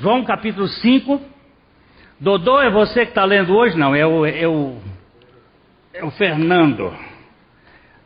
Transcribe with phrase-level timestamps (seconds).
[0.00, 1.20] João capítulo 5.
[2.18, 3.76] Dodô é você que está lendo hoje?
[3.76, 4.78] Não, é o, é o,
[5.92, 6.90] é o Fernando.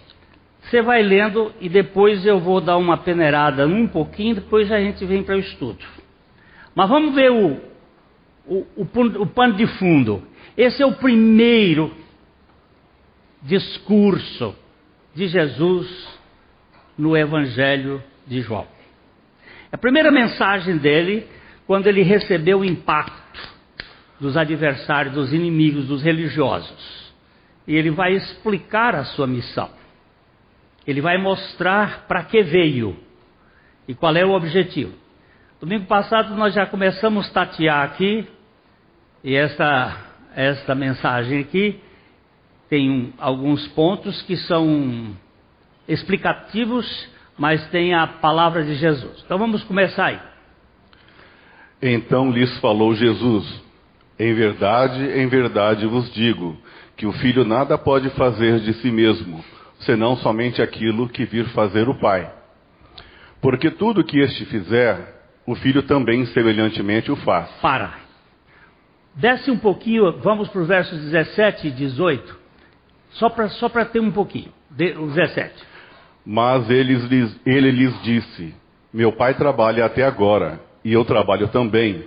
[0.69, 5.05] Você vai lendo e depois eu vou dar uma peneirada um pouquinho, depois a gente
[5.07, 5.83] vem para o estudo.
[6.75, 7.59] Mas vamos ver o,
[8.47, 10.23] o, o, o pano de fundo.
[10.57, 11.91] Esse é o primeiro
[13.43, 14.55] discurso
[15.15, 16.19] de Jesus
[16.99, 18.67] no Evangelho de João.
[19.73, 21.27] A primeira mensagem dele,
[21.67, 23.41] quando ele recebeu o impacto
[24.21, 27.13] dos adversários, dos inimigos, dos religiosos.
[27.67, 29.78] E ele vai explicar a sua missão.
[30.89, 32.97] Ele vai mostrar para que veio
[33.87, 34.95] e qual é o objetivo.
[35.61, 38.27] Domingo passado nós já começamos a tatear aqui,
[39.23, 41.79] e esta esta mensagem aqui
[42.71, 45.15] tem um, alguns pontos que são
[45.87, 46.87] explicativos,
[47.37, 49.23] mas tem a palavra de Jesus.
[49.27, 50.21] Então vamos começar aí.
[51.83, 53.63] Então lhes falou Jesus:
[54.19, 56.57] Em verdade, em verdade vos digo,
[56.97, 59.45] que o filho nada pode fazer de si mesmo,
[59.81, 62.31] senão somente aquilo que vir fazer o Pai.
[63.41, 67.49] Porque tudo que este fizer, o filho também semelhantemente o faz.
[67.63, 67.95] Para.
[69.15, 72.39] Desce um pouquinho, vamos para os versos 17 e 18,
[73.11, 75.55] só para só ter um pouquinho, de, o 17.
[76.25, 78.55] Mas ele lhes, ele lhes disse:
[78.93, 82.05] Meu pai trabalha até agora, e eu trabalho também.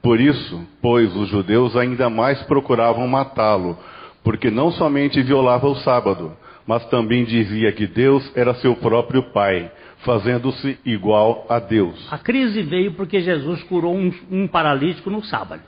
[0.00, 3.76] Por isso, pois os judeus ainda mais procuravam matá-lo,
[4.22, 6.36] porque não somente violava o sábado,
[6.68, 9.72] mas também dizia que Deus era seu próprio pai,
[10.04, 12.06] fazendo-se igual a Deus.
[12.12, 15.62] A crise veio porque Jesus curou um, um paralítico no sábado.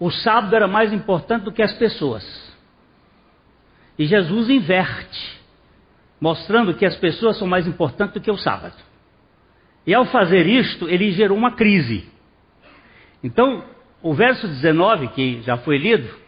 [0.00, 2.24] O sábado era mais importante do que as pessoas.
[3.96, 5.40] E Jesus inverte,
[6.20, 8.74] mostrando que as pessoas são mais importantes do que o sábado.
[9.86, 12.04] E ao fazer isto, ele gerou uma crise.
[13.22, 13.62] Então,
[14.02, 16.27] o verso 19, que já foi lido,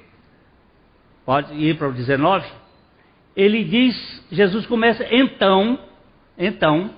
[1.24, 2.46] pode ir para o 19,
[3.36, 5.78] ele diz, Jesus começa, então,
[6.36, 6.90] então,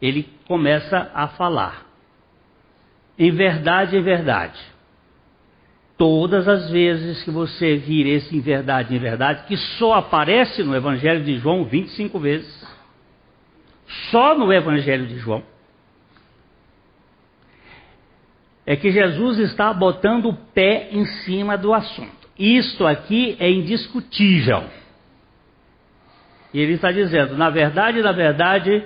[0.00, 1.86] ele começa a falar.
[3.18, 4.76] Em verdade, em verdade
[5.96, 10.76] Todas as vezes que você vir esse em verdade, em verdade, que só aparece no
[10.76, 12.66] Evangelho de João 25 vezes,
[14.10, 15.42] só no Evangelho de João,
[18.66, 22.25] é que Jesus está botando o pé em cima do assunto.
[22.38, 24.64] Isto aqui é indiscutível.
[26.52, 28.84] E ele está dizendo: na verdade, na verdade,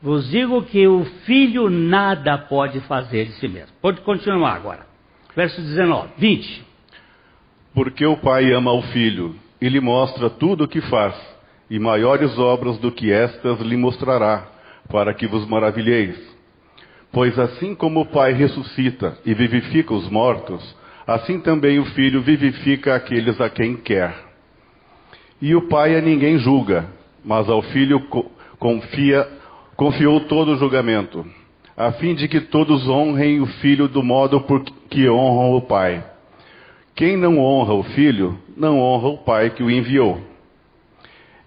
[0.00, 3.74] vos digo que o filho nada pode fazer de si mesmo.
[3.80, 4.86] Pode continuar agora.
[5.34, 6.64] Verso 19, 20.
[7.74, 11.14] Porque o Pai ama o Filho e lhe mostra tudo o que faz,
[11.68, 14.46] e maiores obras do que estas lhe mostrará,
[14.88, 16.16] para que vos maravilheis.
[17.10, 20.62] Pois assim como o Pai ressuscita e vivifica os mortos,
[21.06, 24.14] assim também o Filho vivifica aqueles a quem quer.
[25.40, 26.86] E o Pai a ninguém julga,
[27.24, 28.00] mas ao Filho
[28.58, 29.28] confia,
[29.76, 31.24] confiou todo o julgamento
[31.76, 36.04] a fim de que todos honrem o filho do modo por que honram o pai.
[36.94, 40.20] Quem não honra o filho, não honra o pai que o enviou.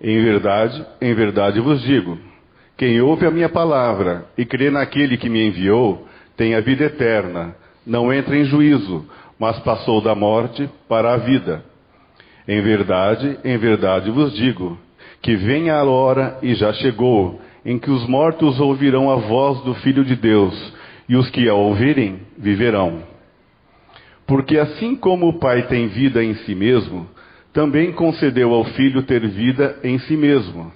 [0.02, 2.18] Em verdade, em verdade vos digo:
[2.76, 7.56] quem ouve a minha palavra e crê naquele que me enviou, tem a vida eterna,
[7.86, 9.08] não entra em juízo,
[9.40, 11.64] mas passou da morte para a vida.
[12.48, 14.78] Em verdade, em verdade vos digo:
[15.22, 19.74] que venha a hora e já chegou em que os mortos ouvirão a voz do
[19.76, 20.74] Filho de Deus,
[21.10, 23.04] e os que a ouvirem viverão.
[24.26, 27.10] Porque assim como o Pai tem vida em si mesmo,
[27.52, 30.72] também concedeu ao Filho ter vida em si mesmo,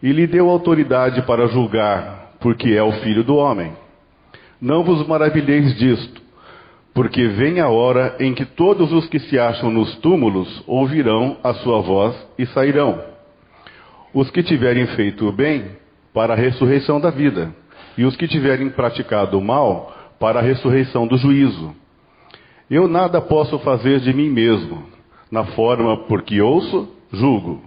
[0.00, 3.72] e lhe deu autoridade para julgar, porque é o Filho do homem.
[4.60, 6.21] Não vos maravilheis disto,
[6.94, 11.54] porque vem a hora em que todos os que se acham nos túmulos ouvirão a
[11.54, 13.02] sua voz e sairão.
[14.12, 15.64] Os que tiverem feito o bem
[16.12, 17.54] para a ressurreição da vida,
[17.96, 21.74] e os que tiverem praticado o mal, para a ressurreição do juízo.
[22.70, 24.84] Eu nada posso fazer de mim mesmo,
[25.30, 27.62] na forma por que ouço, julgo.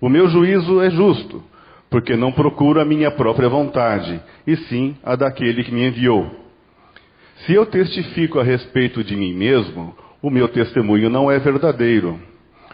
[0.00, 1.42] O meu juízo é justo,
[1.90, 6.30] porque não procuro a minha própria vontade, e sim a daquele que me enviou.
[7.44, 12.20] Se eu testifico a respeito de mim mesmo, o meu testemunho não é verdadeiro.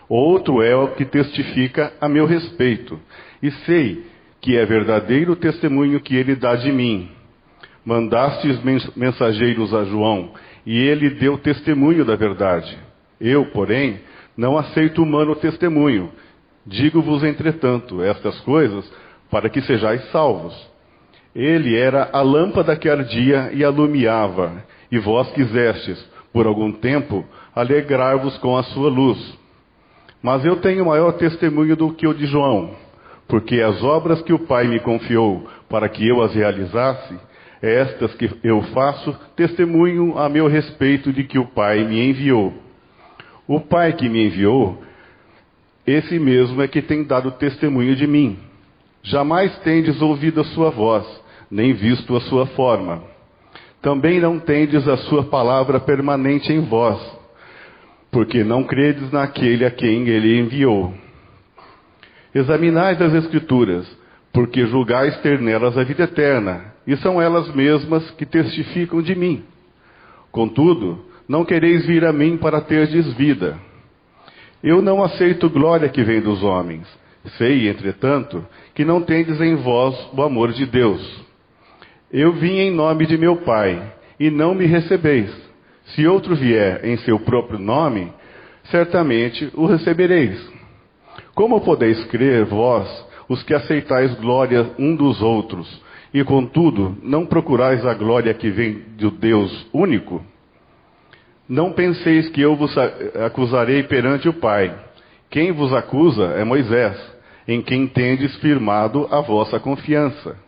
[0.09, 2.99] Outro é o que testifica a meu respeito,
[3.43, 4.05] e sei
[4.41, 7.09] que é verdadeiro o testemunho que ele dá de mim.
[7.85, 8.61] Mandastes
[8.95, 10.31] mensageiros a João,
[10.65, 12.77] e ele deu testemunho da verdade.
[13.21, 14.01] Eu, porém,
[14.37, 16.11] não aceito humano testemunho.
[16.67, 18.91] Digo-vos, entretanto, estas coisas
[19.31, 20.55] para que sejais salvos.
[21.37, 26.03] Ele era a lâmpada que ardia e alumiava, e vós quisestes,
[26.33, 29.19] por algum tempo, alegrar-vos com a sua luz.
[30.23, 32.71] Mas eu tenho maior testemunho do que o de João,
[33.29, 37.15] porque as obras que o Pai me confiou para que eu as realizasse,
[37.61, 42.55] estas que eu faço, testemunho a meu respeito de que o Pai me enviou.
[43.47, 44.83] O Pai que me enviou,
[45.87, 48.39] esse mesmo é que tem dado testemunho de mim.
[49.03, 51.07] Jamais tendes ouvido a sua voz,
[51.51, 53.03] nem visto a sua forma.
[53.81, 57.01] Também não tendes a sua palavra permanente em vós,
[58.11, 60.93] porque não credes naquele a quem ele enviou.
[62.35, 63.87] Examinais as Escrituras,
[64.33, 69.45] porque julgais ter nelas a vida eterna, e são elas mesmas que testificam de mim.
[70.31, 73.59] Contudo, não quereis vir a mim para terdes vida.
[74.63, 76.87] Eu não aceito glória que vem dos homens.
[77.39, 81.26] Sei, entretanto, que não tendes em vós o amor de Deus.
[82.13, 85.35] Eu vim em nome de meu Pai, e não me recebeis.
[85.87, 88.13] Se outro vier em seu próprio nome,
[88.71, 90.41] certamente o recebereis.
[91.35, 92.89] Como podeis crer, vós,
[93.29, 95.83] os que aceitais glória um dos outros,
[96.15, 100.25] e contudo não procurais a glória que vem do Deus único?
[101.49, 102.73] Não penseis que eu vos
[103.25, 104.73] acusarei perante o Pai.
[105.29, 106.97] Quem vos acusa é Moisés,
[107.49, 110.46] em quem tendes firmado a vossa confiança.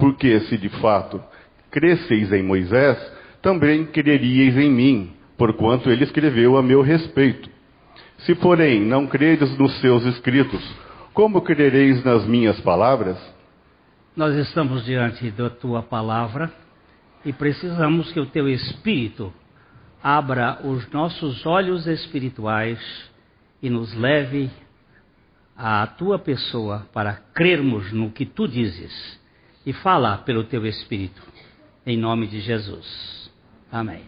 [0.00, 1.22] Porque se de fato
[1.70, 2.98] cresceis em Moisés,
[3.42, 7.48] também creríeis em mim, porquanto ele escreveu a meu respeito.
[8.20, 10.62] Se, porém, não credes nos seus escritos,
[11.12, 13.18] como crereis nas minhas palavras?
[14.16, 16.50] Nós estamos diante da tua palavra
[17.24, 19.32] e precisamos que o teu espírito
[20.02, 22.80] abra os nossos olhos espirituais
[23.62, 24.50] e nos leve
[25.56, 29.19] à tua pessoa para crermos no que tu dizes
[29.64, 31.22] e fala pelo teu Espírito,
[31.86, 33.30] em nome de Jesus.
[33.70, 34.02] Amém.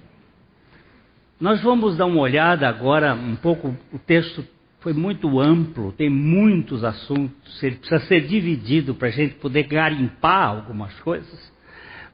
[1.40, 4.46] Nós vamos dar uma olhada agora, um pouco, o texto
[4.80, 10.48] foi muito amplo, tem muitos assuntos, ele precisa ser dividido para a gente poder garimpar
[10.48, 11.52] algumas coisas.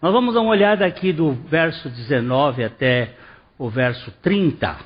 [0.00, 3.16] Nós vamos dar uma olhada aqui do verso 19 até
[3.58, 4.76] o verso 30,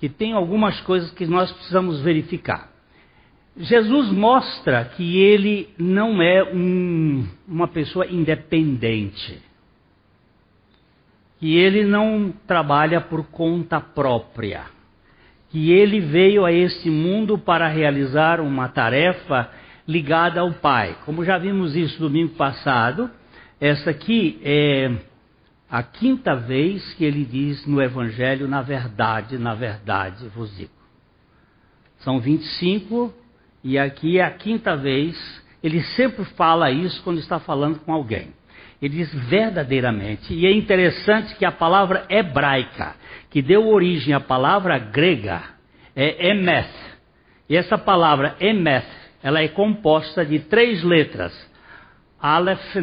[0.00, 2.75] que tem algumas coisas que nós precisamos verificar.
[3.58, 9.42] Jesus mostra que ele não é um, uma pessoa independente,
[11.40, 14.64] que ele não trabalha por conta própria,
[15.48, 19.50] que ele veio a este mundo para realizar uma tarefa
[19.88, 20.98] ligada ao Pai.
[21.06, 23.10] Como já vimos isso domingo passado,
[23.58, 24.90] essa aqui é
[25.70, 30.70] a quinta vez que ele diz no Evangelho, na verdade, na verdade vos digo.
[31.98, 33.14] São 25
[33.66, 35.16] e aqui é a quinta vez.
[35.62, 38.28] Ele sempre fala isso quando está falando com alguém.
[38.80, 42.94] Ele diz verdadeiramente, e é interessante que a palavra hebraica,
[43.30, 45.42] que deu origem à palavra grega,
[45.96, 46.70] é emeth.
[47.48, 48.86] E essa palavra emeth,
[49.22, 51.32] ela é composta de três letras:
[52.20, 52.76] Aleph,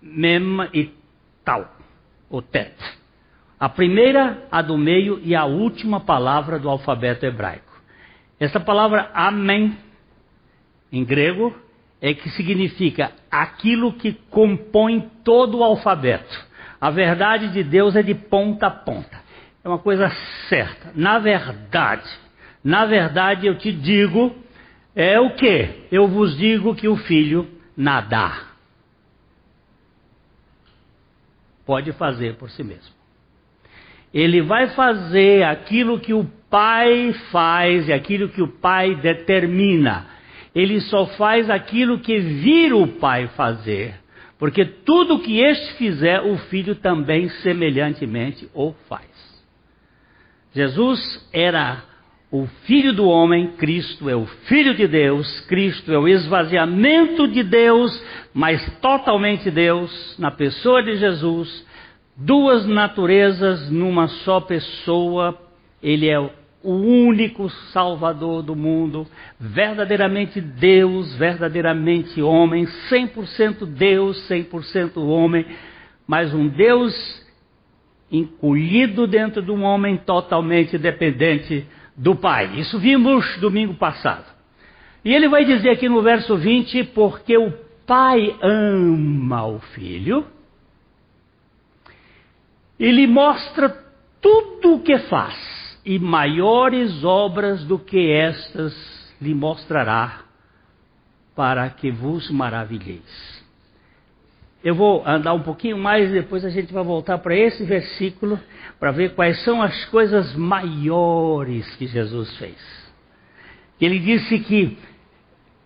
[0.00, 0.90] Mem e
[1.44, 1.78] Tal
[2.30, 2.74] o tet.
[3.58, 7.64] A primeira, a do meio e a última palavra do alfabeto hebraico.
[8.38, 9.76] Essa palavra amém,
[10.92, 11.54] em grego,
[12.00, 16.46] é que significa aquilo que compõe todo o alfabeto.
[16.80, 19.20] A verdade de Deus é de ponta a ponta.
[19.64, 20.08] É uma coisa
[20.48, 20.92] certa.
[20.94, 22.08] Na verdade,
[22.62, 24.34] na verdade eu te digo,
[24.94, 25.86] é o que?
[25.90, 28.48] Eu vos digo que o filho nadar.
[31.68, 32.96] pode fazer por si mesmo.
[34.12, 40.06] Ele vai fazer aquilo que o pai faz e aquilo que o pai determina.
[40.58, 43.94] Ele só faz aquilo que vira o pai fazer.
[44.40, 49.06] Porque tudo que este fizer, o filho também semelhantemente o faz.
[50.52, 51.84] Jesus era
[52.30, 57.44] o Filho do homem, Cristo é o Filho de Deus, Cristo é o esvaziamento de
[57.44, 58.02] Deus,
[58.34, 61.64] mas totalmente Deus, na pessoa de Jesus,
[62.16, 65.40] duas naturezas numa só pessoa,
[65.80, 66.18] Ele é
[66.62, 69.06] o único Salvador do mundo,
[69.38, 75.46] verdadeiramente Deus, verdadeiramente homem, 100% Deus, 100% homem,
[76.06, 76.94] mas um Deus
[78.10, 82.58] encolhido dentro de um homem totalmente dependente do Pai.
[82.58, 84.24] Isso vimos domingo passado.
[85.04, 87.52] E ele vai dizer aqui no verso 20: Porque o
[87.86, 90.26] Pai ama o Filho
[92.78, 93.68] e lhe mostra
[94.20, 95.34] tudo o que faz,
[95.88, 98.74] e maiores obras do que estas
[99.18, 100.20] lhe mostrará,
[101.34, 103.42] para que vos maravilheis.
[104.62, 108.38] Eu vou andar um pouquinho mais e depois a gente vai voltar para esse versículo
[108.78, 112.92] para ver quais são as coisas maiores que Jesus fez.
[113.80, 114.76] Ele disse que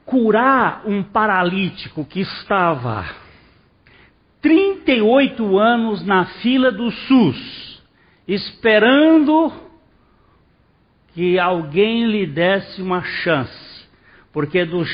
[0.06, 3.06] curar um paralítico que estava
[4.40, 7.82] 38 anos na fila do SUS,
[8.28, 9.71] esperando
[11.14, 13.86] que alguém lhe desse uma chance,
[14.32, 14.88] porque dos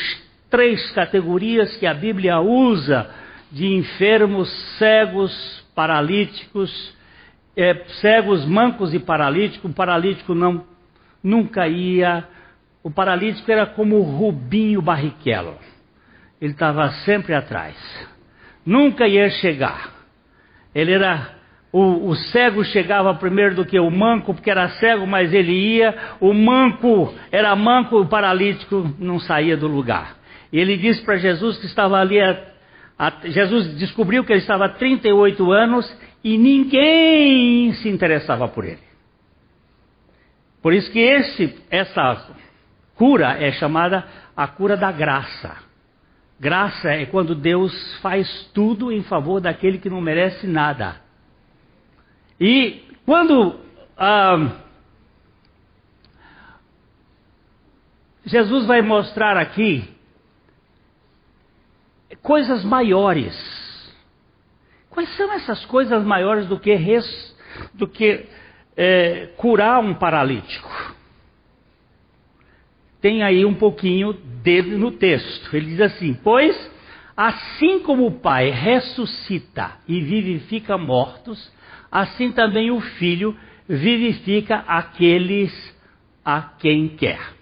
[0.51, 3.11] três categorias que a Bíblia usa
[3.51, 4.49] de enfermos,
[4.79, 6.95] cegos, paralíticos,
[7.57, 9.71] é, cegos, mancos e paralíticos.
[9.71, 10.65] O paralítico não
[11.23, 12.25] nunca ia.
[12.83, 15.57] O paralítico era como o Rubinho Barrichello.
[16.41, 17.77] Ele estava sempre atrás.
[18.65, 19.93] Nunca ia chegar.
[20.75, 21.38] Ele era
[21.73, 25.95] o, o, cego chegava primeiro do que o manco, porque era cego, mas ele ia.
[26.21, 30.17] O manco era manco, o paralítico não saía do lugar.
[30.51, 32.19] E ele disse para Jesus que estava ali
[33.27, 38.81] Jesus descobriu que ele estava há 38 anos e ninguém se interessava por ele.
[40.61, 42.35] Por isso que esse, essa
[42.97, 44.05] cura é chamada
[44.37, 45.57] a cura da graça.
[46.41, 51.08] Graça é quando Deus faz tudo em favor daquele que não merece nada.
[52.41, 53.59] E quando
[53.97, 54.59] ah,
[58.29, 59.89] Jesus vai mostrar aqui
[62.23, 63.35] coisas maiores.
[64.91, 67.37] Quais são essas coisas maiores do que, res,
[67.75, 68.27] do que
[68.77, 70.69] é, curar um paralítico?
[73.01, 75.57] Tem aí um pouquinho dele no texto.
[75.57, 76.71] Ele diz assim: Pois,
[77.17, 81.51] assim como o Pai ressuscita e vivifica mortos,
[81.91, 83.37] assim também o Filho
[83.69, 85.53] vivifica aqueles
[86.25, 87.39] a quem quer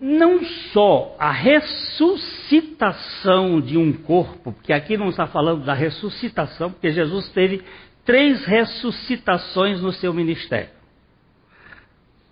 [0.00, 0.42] não
[0.72, 7.28] só a ressuscitação de um corpo, porque aqui não está falando da ressuscitação, porque Jesus
[7.28, 7.62] teve
[8.04, 10.70] três ressuscitações no seu ministério.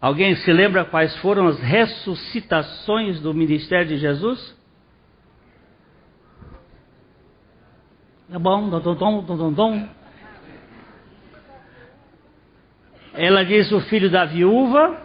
[0.00, 4.56] Alguém se lembra quais foram as ressuscitações do ministério de Jesus?
[8.30, 9.88] Tá bom, dom, dom, dom, dom,
[13.14, 15.00] Ela diz o filho da viúva,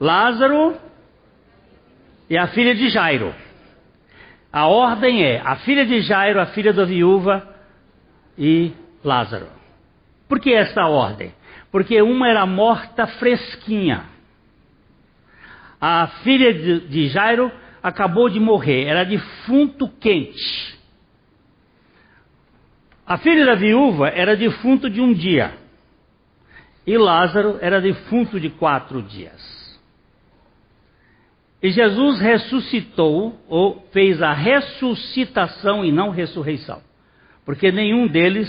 [0.00, 0.76] Lázaro
[2.28, 3.34] e a filha de Jairo.
[4.52, 7.46] A ordem é a filha de Jairo, a filha da viúva
[8.36, 8.72] e
[9.04, 9.48] Lázaro.
[10.28, 11.32] Por que essa ordem?
[11.70, 14.04] Porque uma era morta fresquinha.
[15.80, 17.50] A filha de Jairo
[17.82, 20.78] acabou de morrer, era defunto quente.
[23.06, 25.59] A filha da viúva era defunto de um dia.
[26.86, 29.60] E Lázaro era defunto de quatro dias.
[31.62, 36.80] E Jesus ressuscitou, ou fez a ressuscitação e não ressurreição.
[37.44, 38.48] Porque nenhum deles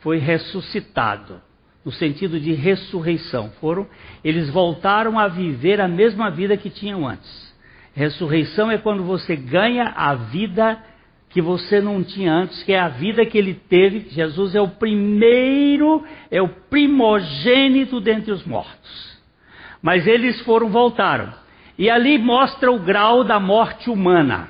[0.00, 1.40] foi ressuscitado,
[1.84, 3.50] no sentido de ressurreição.
[3.60, 3.86] Foram,
[4.24, 7.52] eles voltaram a viver a mesma vida que tinham antes.
[7.94, 10.82] Ressurreição é quando você ganha a vida
[11.32, 14.08] que você não tinha antes, que é a vida que ele teve.
[14.10, 19.18] Jesus é o primeiro, é o primogênito dentre os mortos.
[19.80, 21.32] Mas eles foram, voltaram.
[21.78, 24.48] E ali mostra o grau da morte humana.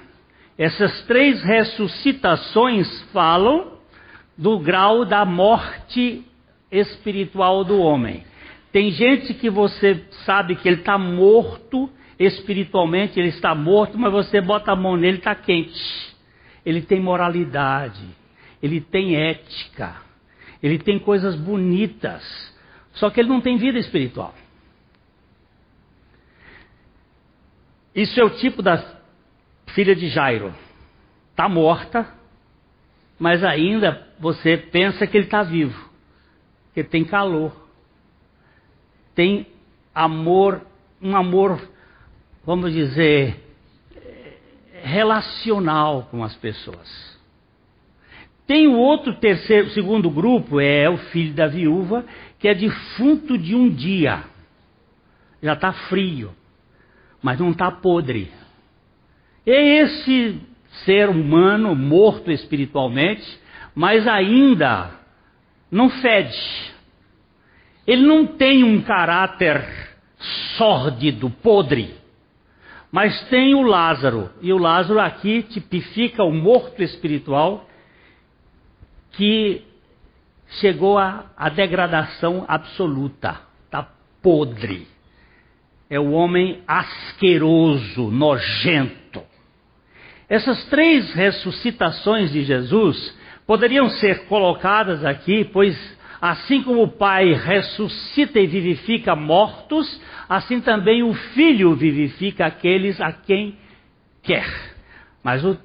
[0.58, 3.78] Essas três ressuscitações falam
[4.36, 6.24] do grau da morte
[6.70, 8.24] espiritual do homem.
[8.72, 14.40] Tem gente que você sabe que ele está morto espiritualmente, ele está morto, mas você
[14.40, 16.12] bota a mão nele, está quente.
[16.64, 18.04] Ele tem moralidade,
[18.62, 19.97] ele tem ética,
[20.62, 22.23] ele tem coisas bonitas,
[22.95, 24.35] só que ele não tem vida espiritual.
[27.95, 29.00] Isso é o tipo da
[29.75, 30.54] filha de Jairo.
[31.31, 32.07] Está morta,
[33.19, 35.90] mas ainda você pensa que ele está vivo,
[36.75, 37.52] que tem calor,
[39.14, 39.47] tem
[39.95, 40.62] amor,
[41.00, 41.61] um amor,
[42.45, 43.37] vamos dizer,
[44.82, 47.20] relacional com as pessoas.
[48.46, 52.04] Tem o outro terceiro, segundo grupo, é o filho da viúva,
[52.38, 54.24] que é defunto de um dia.
[55.40, 56.34] Já está frio
[57.22, 58.30] mas não está podre.
[59.46, 60.40] É esse
[60.84, 63.40] ser humano morto espiritualmente,
[63.74, 64.90] mas ainda
[65.70, 66.72] não fede.
[67.86, 69.64] ele não tem um caráter
[70.56, 71.94] sórdido, podre,
[72.92, 74.30] mas tem o Lázaro.
[74.42, 77.66] E o Lázaro aqui tipifica o morto espiritual
[79.12, 79.62] que
[80.61, 83.88] chegou à degradação absoluta, está
[84.22, 84.87] podre.
[85.88, 89.22] É o homem asqueroso, nojento.
[90.28, 95.76] Essas três ressuscitações de Jesus poderiam ser colocadas aqui, pois
[96.23, 103.12] assim como o Pai ressuscita e vivifica mortos, assim também o Filho vivifica aqueles a
[103.12, 103.59] quem
[104.23, 104.47] quer.
[105.21, 105.59] Mas o,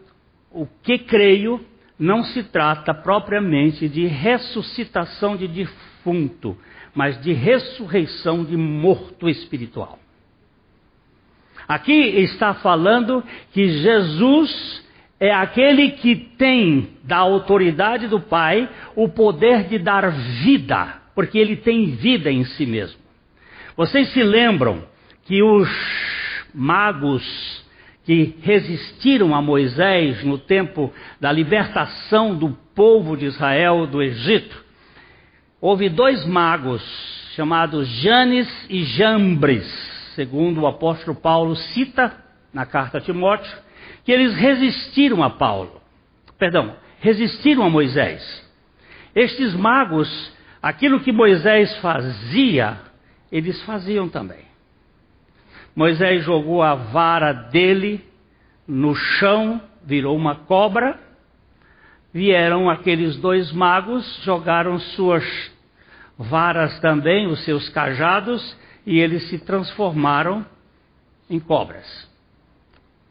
[0.52, 1.64] o que creio
[2.00, 6.58] não se trata propriamente de ressuscitação de defunto,
[6.96, 10.00] mas de ressurreição de morto espiritual.
[11.68, 14.84] Aqui está falando que Jesus
[15.20, 21.56] é aquele que tem da autoridade do Pai o poder de dar vida, porque ele
[21.56, 23.00] tem vida em si mesmo.
[23.76, 24.84] Vocês se lembram
[25.26, 25.70] que os
[26.54, 27.66] magos
[28.06, 34.64] que resistiram a Moisés no tempo da libertação do povo de Israel do Egito,
[35.60, 36.82] houve dois magos
[37.36, 39.66] chamados Janes e Jambres,
[40.16, 42.16] segundo o apóstolo Paulo cita
[42.54, 43.67] na carta a Timóteo,
[44.08, 45.82] que eles resistiram a Paulo,
[46.40, 48.24] perdão, resistiram a Moisés.
[49.14, 52.80] Estes magos, aquilo que Moisés fazia,
[53.30, 54.46] eles faziam também.
[55.76, 58.02] Moisés jogou a vara dele
[58.66, 60.98] no chão, virou uma cobra.
[62.14, 65.52] Vieram aqueles dois magos, jogaram suas
[66.18, 70.46] varas também, os seus cajados, e eles se transformaram
[71.30, 72.08] em cobras.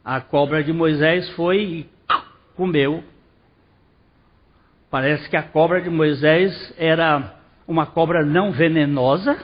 [0.07, 1.89] A cobra de Moisés foi e
[2.55, 3.03] comeu.
[4.89, 7.35] Parece que a cobra de Moisés era
[7.67, 9.37] uma cobra não venenosa,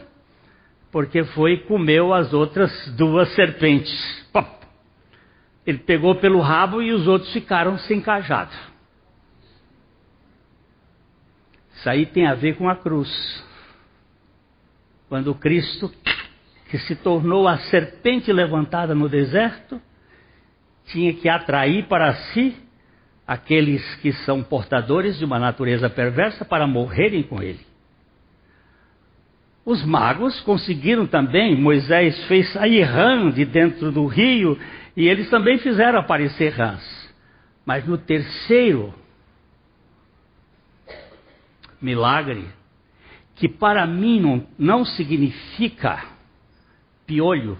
[0.89, 4.25] porque foi e comeu as outras duas serpentes.
[5.67, 8.56] Ele pegou pelo rabo e os outros ficaram sem cajado.
[11.73, 13.12] Isso aí tem a ver com a cruz.
[15.10, 15.91] Quando Cristo,
[16.69, 19.82] que se tornou a serpente levantada no deserto,
[20.86, 22.56] tinha que atrair para si
[23.26, 27.65] aqueles que são portadores de uma natureza perversa para morrerem com ele.
[29.65, 34.60] Os magos conseguiram também, Moisés fez sair rã de dentro do rio
[34.96, 36.84] e eles também fizeram aparecer rãs.
[37.65, 38.93] Mas no terceiro
[41.82, 42.46] milagre,
[43.36, 46.06] que para mim não, não significa
[47.06, 47.58] piolho,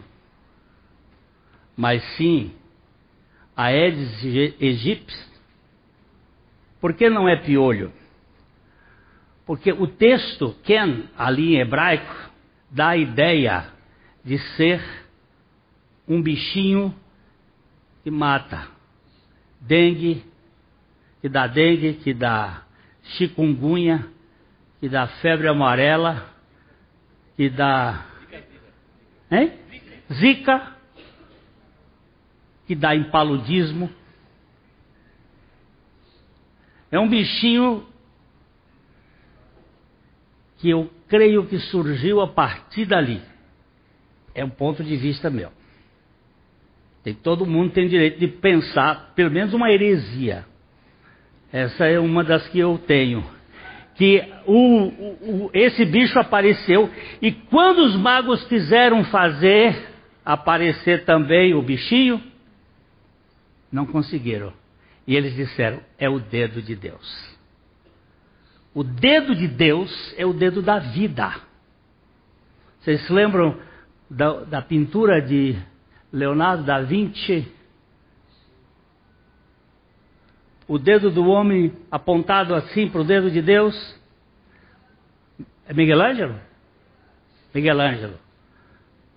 [1.76, 2.52] mas sim
[3.56, 4.24] Aedes
[4.60, 5.16] aegypti,
[6.82, 7.94] por que não é piolho?
[9.46, 12.32] Porque o texto, Ken, ali em hebraico,
[12.70, 13.68] dá a ideia
[14.24, 14.82] de ser
[16.08, 16.94] um bichinho
[18.04, 18.68] que mata.
[19.62, 20.24] Dengue,
[21.22, 22.64] que dá dengue, que dá
[23.04, 24.06] chikungunya,
[24.80, 26.30] que dá febre amarela,
[27.36, 28.06] que dá.
[29.32, 29.54] Hein?
[30.12, 30.76] Zika,
[32.66, 33.90] que dá impaludismo.
[36.92, 37.86] É um bichinho
[40.60, 43.22] que eu creio que surgiu a partir dali.
[44.34, 45.52] É um ponto de vista meu.
[47.04, 50.46] Tem, todo mundo tem direito de pensar, pelo menos uma heresia.
[51.52, 53.24] Essa é uma das que eu tenho.
[53.96, 56.90] Que o, o, esse bicho apareceu,
[57.22, 59.90] e quando os magos quiseram fazer
[60.26, 62.24] aparecer também o bichinho,
[63.74, 64.54] não conseguiram.
[65.08, 67.34] E eles disseram: é o dedo de Deus.
[68.74, 71.34] O dedo de Deus é o dedo da vida.
[72.80, 73.60] Vocês lembram
[74.10, 75.58] da, da pintura de
[76.12, 77.52] Leonardo da Vinci?
[80.68, 83.76] O dedo do homem apontado assim para o dedo de Deus?
[85.68, 86.40] É Miguel Ângelo?
[87.54, 88.20] Miguel Ângelo.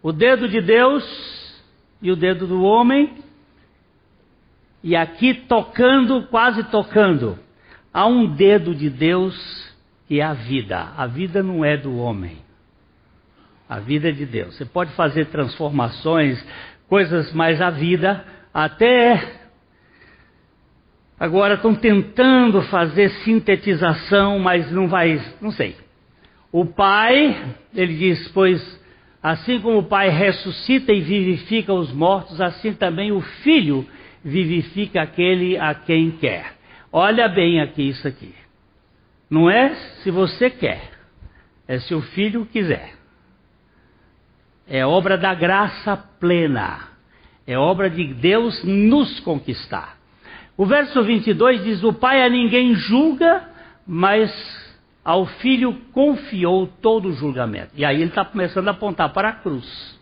[0.03, 1.05] O dedo de Deus
[2.03, 3.25] e o dedo do homem,
[4.87, 7.39] e aqui tocando, quase tocando
[7.97, 9.35] Há um dedo de Deus
[10.07, 10.93] que é a vida.
[10.99, 12.37] A vida não é do homem.
[13.67, 14.55] A vida é de Deus.
[14.55, 16.47] Você pode fazer transformações,
[16.91, 18.23] coisas, mas a vida
[18.53, 19.49] até
[21.19, 25.75] agora estão tentando fazer sintetização, mas não vai, não sei.
[26.53, 28.85] O Pai, ele diz, pois
[29.23, 33.89] assim como o Pai ressuscita e vivifica os mortos, assim também o Filho
[34.27, 36.57] vivifica aquele a quem quer.
[36.93, 38.35] Olha bem aqui isso aqui.
[39.31, 40.91] Não é se você quer,
[41.69, 42.95] é se o filho quiser.
[44.69, 46.89] É obra da graça plena.
[47.47, 49.97] É obra de Deus nos conquistar.
[50.57, 53.49] O verso 22 diz: O pai a ninguém julga,
[53.87, 54.33] mas
[55.05, 57.71] ao filho confiou todo o julgamento.
[57.77, 59.96] E aí ele está começando a apontar para a cruz.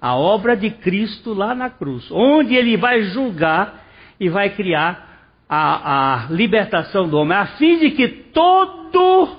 [0.00, 3.84] A obra de Cristo lá na cruz, onde ele vai julgar
[4.18, 5.10] e vai criar
[5.48, 9.36] a, a libertação do homem, a fim de que todo,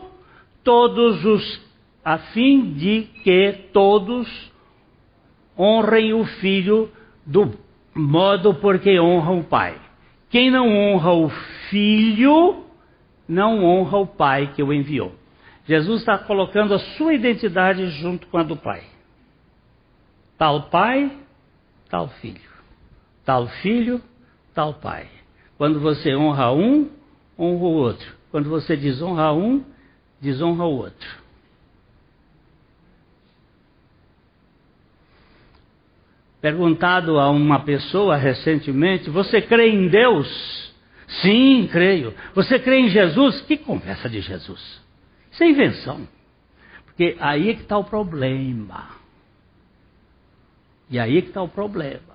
[0.64, 1.62] todos os,
[2.04, 4.52] a fim de que todos
[5.58, 6.90] honrem o filho
[7.26, 7.54] do
[7.96, 9.76] modo porque honram o pai.
[10.30, 11.30] Quem não honra o
[11.70, 12.64] filho,
[13.28, 15.14] não honra o pai que o enviou.
[15.66, 18.82] Jesus está colocando a sua identidade junto com a do pai.
[20.42, 21.12] Tal pai,
[21.88, 22.42] tal filho.
[23.24, 24.02] Tal filho,
[24.56, 25.08] tal pai.
[25.56, 26.90] Quando você honra um,
[27.38, 28.12] honra o outro.
[28.32, 29.64] Quando você desonra um,
[30.20, 31.10] desonra o outro.
[36.42, 40.74] Perguntado a uma pessoa recentemente: Você crê em Deus?
[41.22, 42.16] Sim, creio.
[42.34, 43.42] Você crê em Jesus?
[43.42, 44.82] Que conversa de Jesus?
[45.32, 46.08] Isso é invenção.
[46.88, 49.01] Porque aí é que está o problema.
[50.92, 52.12] E aí que está o problema.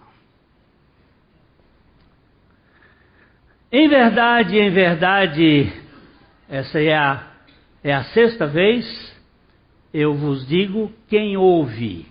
[3.72, 5.72] Em verdade, em verdade,
[6.48, 7.26] essa é a,
[7.82, 8.86] é a sexta vez,
[9.92, 12.06] eu vos digo: quem ouve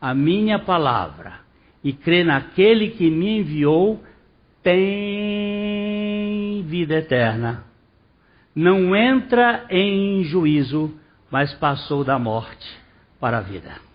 [0.00, 1.40] a minha palavra
[1.84, 4.02] e crê naquele que me enviou,
[4.62, 7.64] tem vida eterna.
[8.54, 10.98] Não entra em juízo,
[11.30, 12.66] mas passou da morte
[13.20, 13.87] para a vida.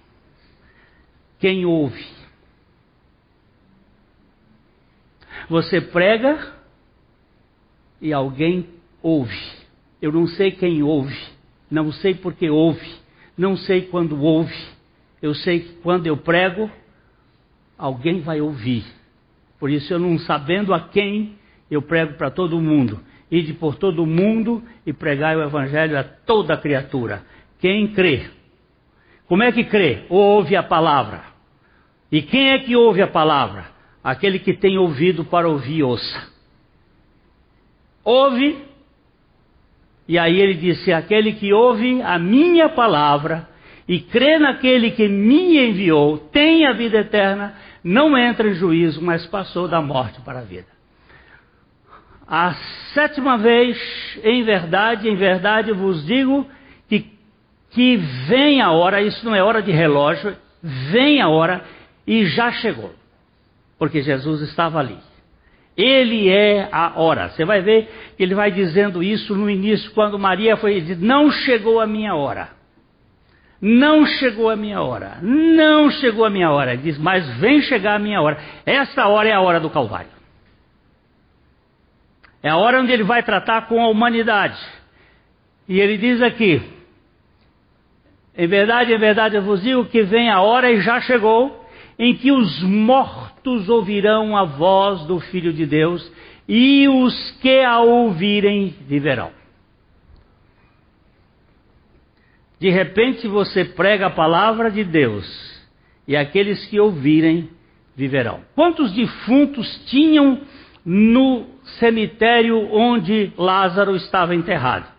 [1.44, 2.06] Quem ouve?
[5.50, 6.54] Você prega
[8.02, 8.70] e alguém
[9.02, 9.38] ouve.
[10.02, 11.20] Eu não sei quem ouve,
[11.70, 12.90] não sei porque ouve,
[13.38, 14.56] não sei quando ouve.
[15.22, 16.72] Eu sei que quando eu prego,
[17.78, 18.86] alguém vai ouvir.
[19.60, 21.36] Por isso, eu não sabendo a quem,
[21.70, 23.02] eu prego para todo mundo.
[23.30, 27.22] Ide por todo mundo e pregai o evangelho a toda criatura.
[27.60, 28.30] Quem crê?
[29.28, 30.06] Como é que crê?
[30.08, 31.33] Ouve a palavra.
[32.14, 33.66] E quem é que ouve a palavra?
[34.04, 36.32] Aquele que tem ouvido para ouvir, ouça.
[38.04, 38.56] Ouve,
[40.08, 43.50] e aí ele disse: aquele que ouve a minha palavra
[43.88, 49.26] e crê naquele que me enviou, tem a vida eterna, não entra em juízo, mas
[49.26, 50.68] passou da morte para a vida.
[52.28, 52.54] A
[52.94, 53.76] sétima vez,
[54.24, 56.46] em verdade, em verdade vos digo
[56.88, 57.12] que,
[57.72, 57.98] que
[58.28, 61.64] vem a hora, isso não é hora de relógio, vem a hora
[62.06, 62.94] e já chegou,
[63.78, 64.98] porque Jesus estava ali.
[65.76, 67.30] Ele é a hora.
[67.30, 71.32] Você vai ver que ele vai dizendo isso no início, quando Maria foi dizer: Não
[71.32, 72.50] chegou a minha hora.
[73.66, 75.20] Não chegou a minha hora.
[75.22, 76.74] Não chegou a minha hora.
[76.74, 78.38] Ele diz, mas vem chegar a minha hora.
[78.66, 80.10] Essa hora é a hora do Calvário.
[82.44, 84.60] É a hora onde ele vai tratar com a humanidade.
[85.66, 86.62] E ele diz aqui:
[88.38, 91.63] Em verdade, em verdade eu vos digo que vem a hora e já chegou,
[91.98, 96.12] em que os mortos ouvirão a voz do Filho de Deus,
[96.48, 99.32] e os que a ouvirem viverão.
[102.60, 105.54] De repente você prega a palavra de Deus
[106.08, 107.50] e aqueles que ouvirem
[107.96, 108.42] viverão.
[108.56, 110.42] Quantos defuntos tinham
[110.86, 111.46] no
[111.80, 114.92] cemitério onde Lázaro estava enterrado?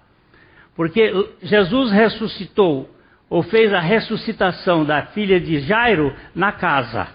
[0.76, 2.90] Porque Jesus ressuscitou
[3.28, 7.08] ou fez a ressuscitação da filha de Jairo na casa.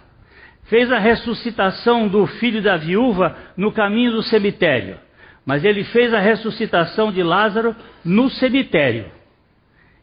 [0.64, 5.00] Fez a ressuscitação do filho da viúva no caminho do cemitério.
[5.46, 9.12] Mas ele fez a ressuscitação de Lázaro no cemitério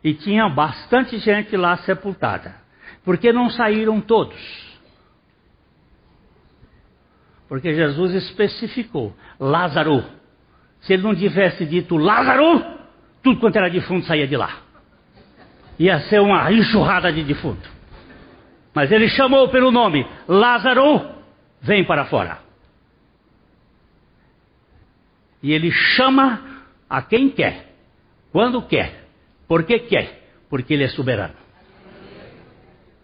[0.03, 2.55] e tinha bastante gente lá sepultada.
[3.05, 4.37] Porque não saíram todos?
[7.49, 10.05] Porque Jesus especificou: Lázaro.
[10.81, 12.65] Se ele não tivesse dito Lázaro,
[13.23, 14.66] tudo quanto era defunto saía de lá.
[15.79, 17.69] Ia ser uma enxurrada de defunto.
[18.75, 21.09] Mas ele chamou pelo nome: Lázaro,
[21.61, 22.39] vem para fora.
[25.43, 27.75] E ele chama a quem quer,
[28.33, 29.07] quando quer.
[29.47, 30.29] Por que quer?
[30.49, 31.35] Porque ele é soberano.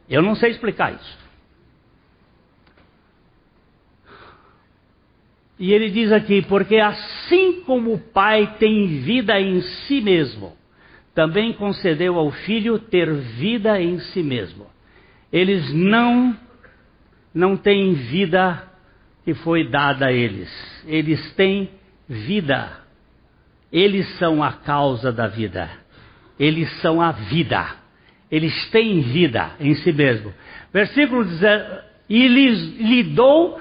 [0.09, 1.19] Eu não sei explicar isso.
[5.59, 10.57] E ele diz aqui: porque assim como o Pai tem vida em si mesmo,
[11.15, 14.67] também concedeu ao Filho ter vida em si mesmo.
[15.33, 16.37] Eles não
[17.35, 18.63] não têm vida
[19.25, 20.51] que foi dada a eles.
[20.87, 21.71] Eles têm
[22.09, 22.79] vida.
[23.73, 25.71] Eles são a causa da vida.
[26.39, 27.77] eles são a vida.
[28.31, 30.33] Eles têm vida em si mesmo.
[30.73, 31.41] Versículo 10,
[32.09, 33.61] e lhes, lhe dou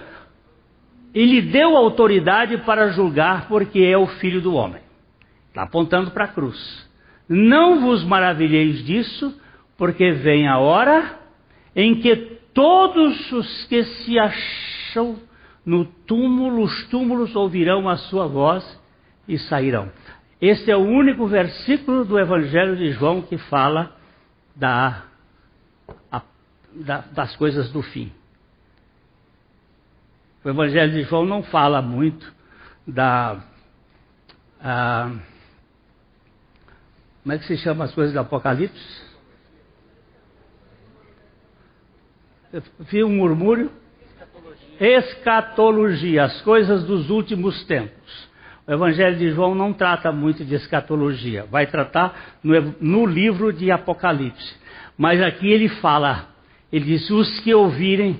[1.14, 4.82] e lhe deu autoridade para julgar, porque é o filho do homem.
[5.50, 6.90] Está apontando para a cruz.
[7.34, 9.34] Não vos maravilheis disso,
[9.78, 11.17] porque vem a hora
[11.74, 12.13] em que
[12.54, 15.17] todos os que se acham
[15.65, 18.65] no túmulo, os túmulos ouvirão a sua voz
[19.30, 19.89] e sairão.
[20.41, 23.96] Esse é o único versículo do Evangelho de João que fala
[24.54, 25.04] da,
[26.12, 26.22] a,
[26.76, 28.12] da, das coisas do fim.
[30.44, 32.30] O Evangelho de João não fala muito
[32.86, 33.39] da.
[34.60, 35.12] Ah,
[37.23, 39.12] como é que se chama as coisas do Apocalipse?
[42.51, 43.71] Eu vi um murmúrio.
[44.19, 44.97] Escatologia.
[44.97, 48.29] escatologia, as coisas dos últimos tempos.
[48.67, 53.71] O Evangelho de João não trata muito de escatologia, vai tratar no, no livro de
[53.71, 54.55] Apocalipse.
[54.97, 56.27] Mas aqui ele fala,
[56.71, 58.19] ele diz: os que ouvirem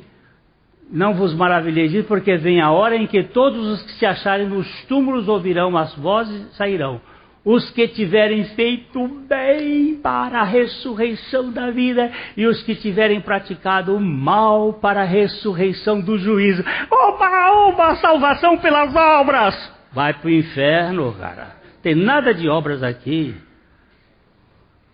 [0.92, 4.68] não vos maravilheis porque vem a hora em que todos os que se acharem nos
[4.86, 7.02] túmulos ouvirão as vozes e sairão.
[7.44, 14.00] Os que tiverem feito bem para a ressurreição da vida, e os que tiverem praticado
[14.00, 16.64] mal para a ressurreição do juízo.
[16.92, 19.74] Oba, oba, salvação pelas obras!
[19.92, 21.56] Vai para o inferno, cara.
[21.82, 23.36] Tem nada de obras aqui.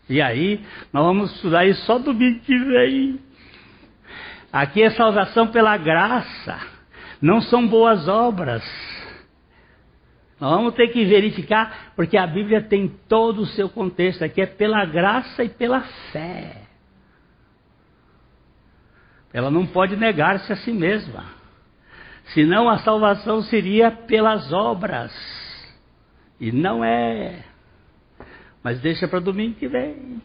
[0.09, 0.61] E aí,
[0.93, 3.19] nós vamos estudar isso só domingo que vem.
[4.51, 6.57] Aqui é salvação pela graça,
[7.21, 8.63] não são boas obras.
[10.39, 14.23] Nós vamos ter que verificar, porque a Bíblia tem todo o seu contexto.
[14.23, 16.61] Aqui é pela graça e pela fé.
[19.33, 21.25] Ela não pode negar-se a si mesma.
[22.33, 25.11] Senão a salvação seria pelas obras.
[26.39, 27.43] E não é.
[28.63, 30.21] Mas deixa para domingo que vem.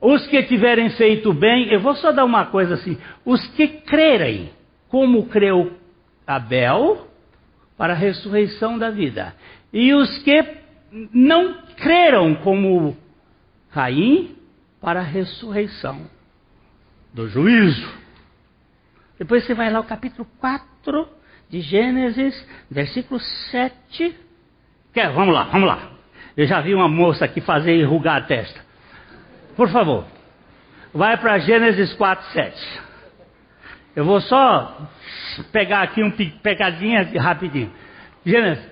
[0.00, 4.50] Os que tiverem feito bem, eu vou só dar uma coisa assim: os que crerem,
[4.88, 5.76] como creu
[6.26, 7.06] Abel,
[7.76, 9.34] para a ressurreição da vida,
[9.72, 10.44] e os que
[11.12, 12.96] não creram, como
[13.72, 14.36] Caim,
[14.80, 16.02] para a ressurreição
[17.12, 17.88] do juízo.
[19.18, 21.08] Depois você vai lá ao capítulo 4
[21.48, 24.16] de Gênesis, versículo 7.
[24.92, 25.92] Quer, vamos lá, vamos lá.
[26.36, 28.60] Eu já vi uma moça aqui fazer enrugar a testa.
[29.54, 30.04] Por favor,
[30.92, 32.80] vai para Gênesis 4, 7.
[33.94, 34.88] Eu vou só
[35.52, 37.70] pegar aqui um pegadinha rapidinho.
[38.24, 38.64] Gênesis,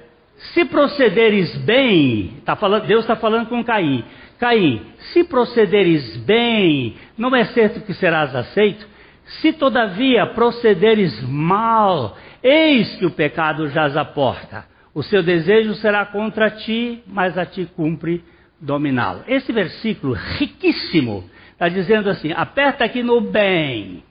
[0.55, 4.05] se procederes bem, tá falando, Deus está falando com Caim.
[4.39, 4.81] Caim,
[5.13, 8.89] se procederes bem, não é certo que serás aceito?
[9.25, 14.65] Se todavia procederes mal, eis que o pecado jaz à porta.
[14.95, 18.25] O seu desejo será contra ti, mas a ti cumpre
[18.59, 19.23] dominá-lo.
[19.29, 24.03] Esse versículo riquíssimo está dizendo assim: aperta aqui no bem.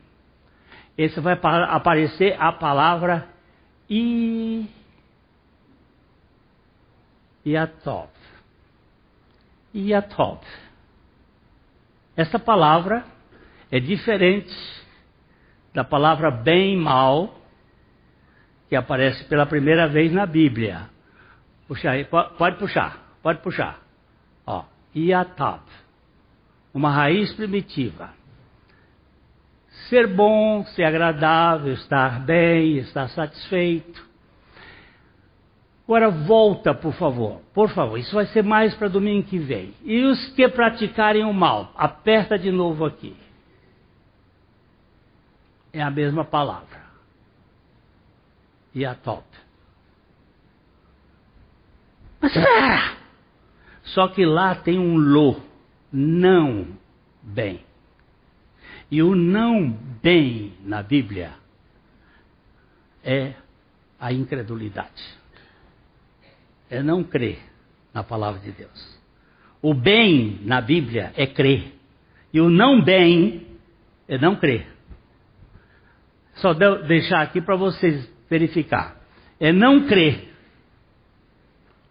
[1.00, 3.30] Esse vai aparecer a palavra
[3.90, 4.70] i
[7.48, 8.10] Yatov.
[9.74, 10.42] Yatov.
[12.18, 13.06] Essa palavra
[13.72, 14.54] é diferente
[15.74, 17.34] da palavra bem e mal
[18.68, 20.90] que aparece pela primeira vez na Bíblia.
[21.66, 23.80] Puxa aí, pode puxar, pode puxar.
[24.46, 24.66] Ó,
[26.74, 28.19] uma raiz primitiva.
[29.90, 34.08] Ser bom, ser agradável, estar bem, estar satisfeito.
[35.84, 39.74] Agora volta, por favor, por favor, isso vai ser mais para domingo que vem.
[39.84, 43.18] E os que praticarem o mal, aperta de novo aqui.
[45.74, 46.80] É a mesma palavra.
[48.76, 49.26] E a top.
[52.22, 52.98] Mas espera!
[53.86, 55.42] Só que lá tem um lo,
[55.92, 56.68] não
[57.24, 57.69] bem.
[58.92, 59.72] E o não
[60.02, 61.34] bem na Bíblia
[63.04, 63.34] é
[64.00, 65.04] a incredulidade.
[66.70, 67.40] É não crer
[67.94, 69.00] na palavra de Deus.
[69.62, 71.74] O bem na Bíblia é crer.
[72.34, 73.48] E o não bem
[74.08, 74.68] é não crer.
[76.36, 79.00] Só deixar aqui para vocês verificar.
[79.40, 80.30] É não crer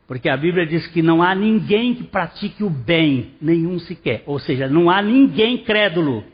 [0.09, 4.23] porque a Bíblia diz que não há ninguém que pratique o bem, nenhum sequer.
[4.25, 6.25] Ou seja, não há ninguém crédulo.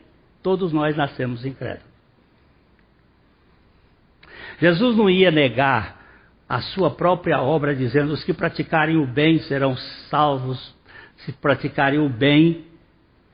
[0.45, 1.89] Todos nós nascemos incrédulos.
[4.59, 5.99] Jesus não ia negar
[6.47, 9.75] a sua própria obra, dizendo: os que praticarem o bem serão
[10.11, 10.75] salvos,
[11.17, 12.63] se praticarem o bem,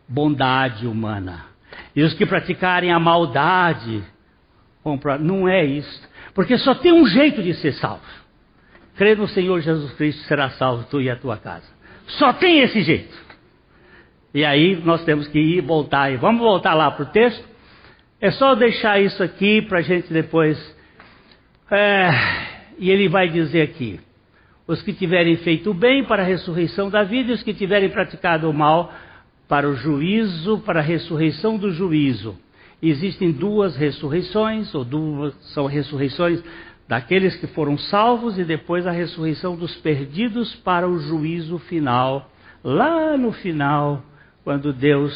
[0.07, 1.47] bondade humana.
[1.93, 4.01] E os que praticarem a maldade,
[5.19, 6.09] não é isso.
[6.33, 8.05] Porque só tem um jeito de ser salvo.
[8.95, 11.67] Crê no Senhor Jesus Cristo, será salvo tu e a tua casa.
[12.07, 13.30] só tem esse jeito.
[14.33, 16.11] E aí nós temos que ir voltar.
[16.11, 17.43] E vamos voltar lá para o texto.
[18.19, 20.57] É só deixar isso aqui para a gente depois.
[21.69, 22.09] É,
[22.77, 23.99] e ele vai dizer aqui:
[24.67, 27.89] os que tiverem feito o bem para a ressurreição da vida, e os que tiverem
[27.89, 28.93] praticado o mal
[29.47, 32.37] para o juízo, para a ressurreição do juízo.
[32.81, 36.41] Existem duas ressurreições, ou duas são ressurreições
[36.87, 42.29] daqueles que foram salvos e depois a ressurreição dos perdidos para o juízo final,
[42.63, 44.03] lá no final,
[44.43, 45.13] quando Deus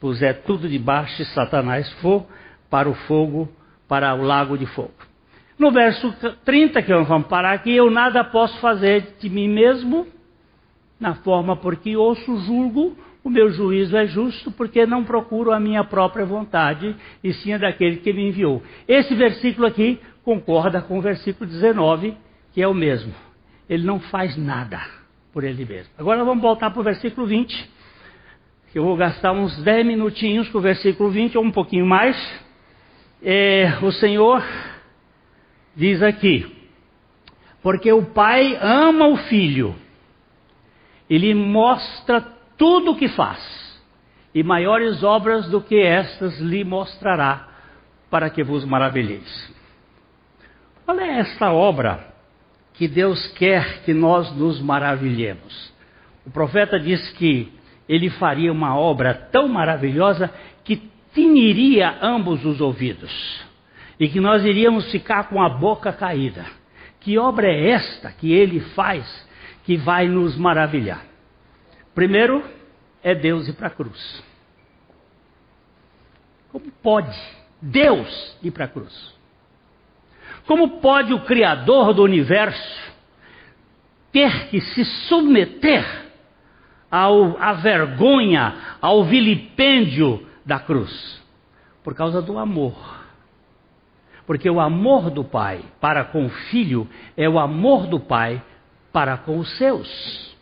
[0.00, 2.26] puser tudo debaixo e Satanás for
[2.68, 3.48] para o fogo,
[3.86, 4.94] para o lago de fogo.
[5.58, 6.12] No verso
[6.44, 10.06] 30, que vamos parar aqui, eu nada posso fazer de mim mesmo,
[10.98, 15.84] na forma porque ouço, julgo, o meu juízo é justo, porque não procuro a minha
[15.84, 18.62] própria vontade, e sim a daquele que me enviou.
[18.88, 22.16] Esse versículo aqui concorda com o versículo 19,
[22.52, 23.12] que é o mesmo.
[23.68, 24.80] Ele não faz nada
[25.32, 25.92] por ele mesmo.
[25.96, 27.71] Agora vamos voltar para o versículo 20, que
[28.74, 32.16] eu vou gastar uns 10 minutinhos com o versículo 20, ou um pouquinho mais.
[33.22, 34.42] É, o Senhor
[35.76, 36.46] diz aqui:
[37.62, 39.74] Porque o Pai ama o Filho,
[41.08, 42.20] ele mostra
[42.56, 43.40] tudo o que faz,
[44.34, 47.48] e maiores obras do que estas lhe mostrará,
[48.10, 49.52] para que vos maravilheis.
[50.86, 52.12] Qual é essa obra
[52.72, 55.72] que Deus quer que nós nos maravilhemos?
[56.24, 57.52] O profeta diz que
[57.88, 60.32] ele faria uma obra tão maravilhosa
[60.64, 63.12] que tiniria ambos os ouvidos
[63.98, 66.44] e que nós iríamos ficar com a boca caída.
[67.00, 69.04] Que obra é esta que ele faz
[69.64, 71.04] que vai nos maravilhar?
[71.94, 72.42] Primeiro
[73.02, 74.22] é Deus ir para a cruz.
[76.50, 77.18] Como pode
[77.60, 79.14] Deus ir para a cruz?
[80.46, 82.92] Como pode o Criador do universo
[84.12, 85.84] ter que se submeter
[86.92, 91.22] ao, à vergonha, ao vilipêndio da cruz?
[91.82, 92.76] Por causa do amor.
[94.26, 98.42] Porque o amor do Pai para com o Filho é o amor do Pai
[98.92, 100.36] para com os seus.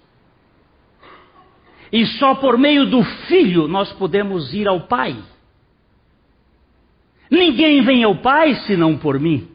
[1.92, 5.16] E só por meio do Filho nós podemos ir ao Pai.
[7.30, 9.48] Ninguém vem ao Pai senão por mim.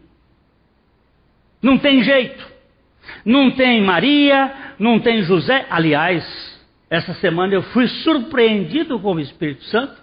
[1.62, 2.56] Não tem jeito.
[3.24, 5.68] Não tem Maria, não tem José.
[5.70, 6.55] Aliás,
[6.90, 9.96] essa semana eu fui surpreendido com o Espírito Santo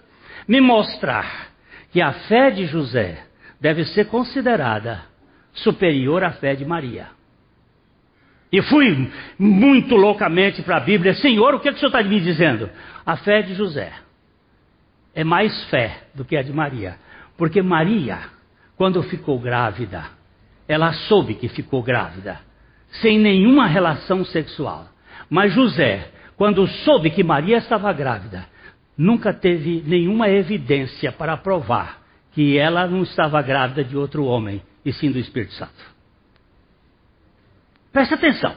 [0.47, 1.49] me mostrar
[1.93, 3.25] que a fé de José
[3.61, 5.03] deve ser considerada
[5.53, 7.07] superior à fé de Maria.
[8.51, 12.03] E fui muito loucamente para a Bíblia, Senhor, o que, é que o Senhor está
[12.03, 12.69] me dizendo?
[13.07, 13.93] A fé de José
[15.15, 16.97] é mais fé do que a de Maria.
[17.37, 18.19] Porque Maria,
[18.77, 20.05] quando ficou grávida,
[20.69, 22.41] ela soube que ficou grávida,
[23.01, 24.89] sem nenhuma relação sexual.
[25.31, 28.47] Mas José, quando soube que Maria estava grávida,
[28.97, 32.01] nunca teve nenhuma evidência para provar
[32.33, 35.93] que ela não estava grávida de outro homem, e sim do Espírito Santo.
[37.93, 38.57] Preste atenção.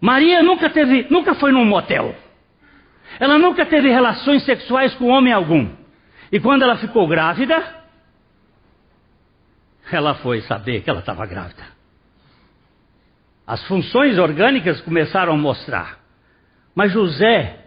[0.00, 2.14] Maria nunca teve, nunca foi num motel.
[3.20, 5.70] Ela nunca teve relações sexuais com homem algum.
[6.30, 7.78] E quando ela ficou grávida,
[9.90, 11.64] ela foi saber que ela estava grávida.
[13.46, 15.97] As funções orgânicas começaram a mostrar.
[16.78, 17.58] Mas José,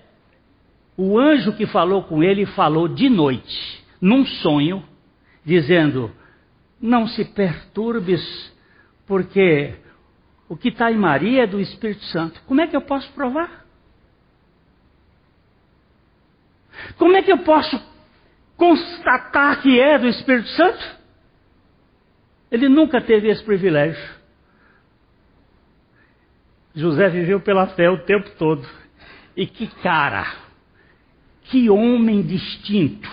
[0.96, 4.88] o anjo que falou com ele, falou de noite, num sonho,
[5.44, 6.10] dizendo:
[6.80, 8.22] Não se perturbes,
[9.06, 9.76] porque
[10.48, 12.42] o que está em Maria é do Espírito Santo.
[12.48, 13.66] Como é que eu posso provar?
[16.98, 17.78] Como é que eu posso
[18.56, 20.98] constatar que é do Espírito Santo?
[22.50, 24.22] Ele nunca teve esse privilégio.
[26.74, 28.80] José viveu pela fé o tempo todo.
[29.36, 30.26] E que cara,
[31.44, 33.10] que homem distinto.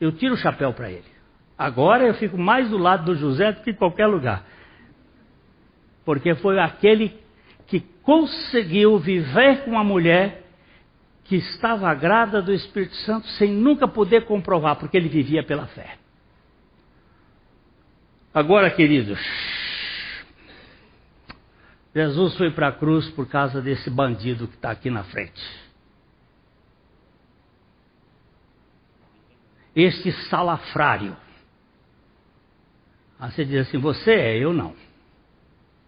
[0.00, 1.14] Eu tiro o chapéu para ele.
[1.56, 4.44] Agora eu fico mais do lado do José do que em qualquer lugar.
[6.04, 7.16] Porque foi aquele
[7.66, 10.42] que conseguiu viver com uma mulher
[11.24, 15.96] que estava grávida do Espírito Santo sem nunca poder comprovar, porque ele vivia pela fé.
[18.34, 19.18] Agora, queridos,
[21.94, 25.40] Jesus foi para a cruz por causa desse bandido que está aqui na frente.
[29.76, 31.16] Este salafrário.
[33.18, 34.74] Aí você diz assim: Você é, eu não.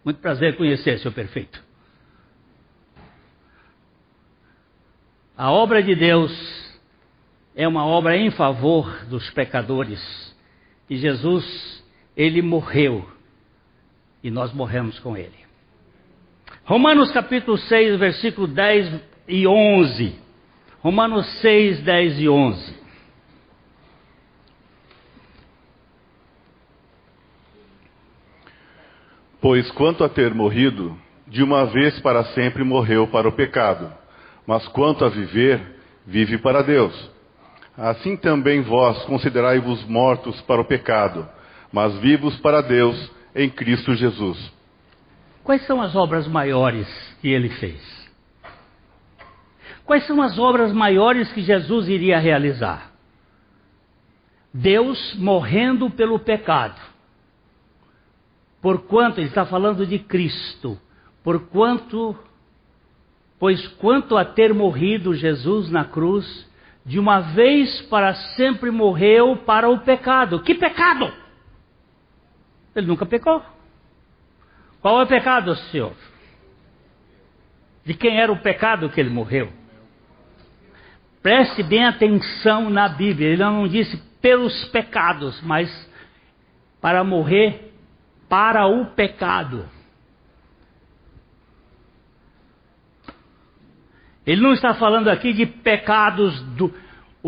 [0.04, 1.64] Muito prazer conhecer, seu perfeito.
[5.36, 6.32] A obra de Deus
[7.54, 10.00] é uma obra em favor dos pecadores.
[10.88, 11.84] E Jesus
[12.16, 13.10] ele morreu
[14.22, 15.45] e nós morremos com ele.
[16.66, 20.18] Romanos capítulo 6, versículo 10 e 11.
[20.80, 22.76] Romanos 6, 10 e 11.
[29.40, 30.98] Pois quanto a ter morrido,
[31.28, 33.92] de uma vez para sempre morreu para o pecado,
[34.44, 35.60] mas quanto a viver,
[36.04, 37.10] vive para Deus.
[37.78, 41.28] Assim também vós considerai-vos mortos para o pecado,
[41.72, 44.55] mas vivos para Deus em Cristo Jesus.
[45.46, 46.88] Quais são as obras maiores
[47.20, 47.80] que ele fez?
[49.84, 52.90] Quais são as obras maiores que Jesus iria realizar?
[54.52, 56.80] Deus morrendo pelo pecado.
[58.60, 60.80] Porquanto, ele está falando de Cristo,
[61.22, 62.18] porquanto,
[63.38, 66.50] pois quanto a ter morrido Jesus na cruz,
[66.84, 70.42] de uma vez para sempre morreu para o pecado.
[70.42, 71.12] Que pecado?
[72.74, 73.55] Ele nunca pecou.
[74.86, 75.94] Qual é o pecado, Senhor?
[77.84, 79.52] De quem era o pecado que ele morreu?
[81.20, 83.30] Preste bem atenção na Bíblia.
[83.30, 85.68] Ele não disse pelos pecados, mas
[86.80, 87.72] para morrer
[88.28, 89.68] para o pecado.
[94.24, 96.72] Ele não está falando aqui de pecados do,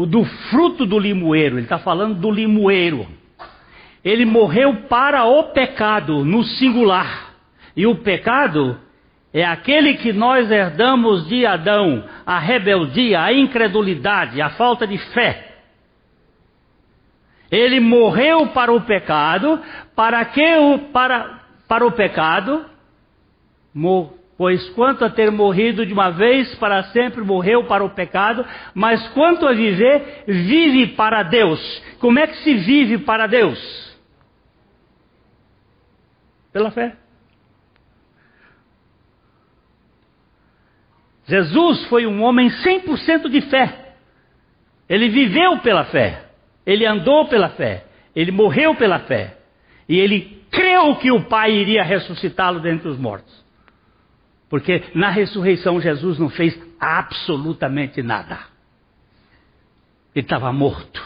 [0.07, 3.05] do fruto do limoeiro, ele está falando do limoeiro.
[4.05, 7.28] Ele morreu para o pecado, no singular.
[7.79, 8.77] E o pecado
[9.33, 15.59] é aquele que nós herdamos de Adão, a rebeldia, a incredulidade, a falta de fé.
[17.49, 19.63] Ele morreu para o pecado,
[19.95, 22.67] para que o para, para o pecado,
[24.37, 29.07] pois quanto a ter morrido de uma vez para sempre morreu para o pecado, mas
[29.11, 31.61] quanto a viver, vive para Deus.
[32.01, 33.97] Como é que se vive para Deus?
[36.53, 36.97] Pela fé.
[41.29, 43.95] Jesus foi um homem 100% de fé.
[44.89, 46.29] Ele viveu pela fé.
[46.69, 49.39] Ele andou pela fé, ele morreu pela fé,
[49.89, 53.43] e ele creu que o Pai iria ressuscitá-lo dentre os mortos.
[54.51, 58.39] Porque na ressurreição Jesus não fez absolutamente nada.
[60.15, 61.03] Ele estava morto.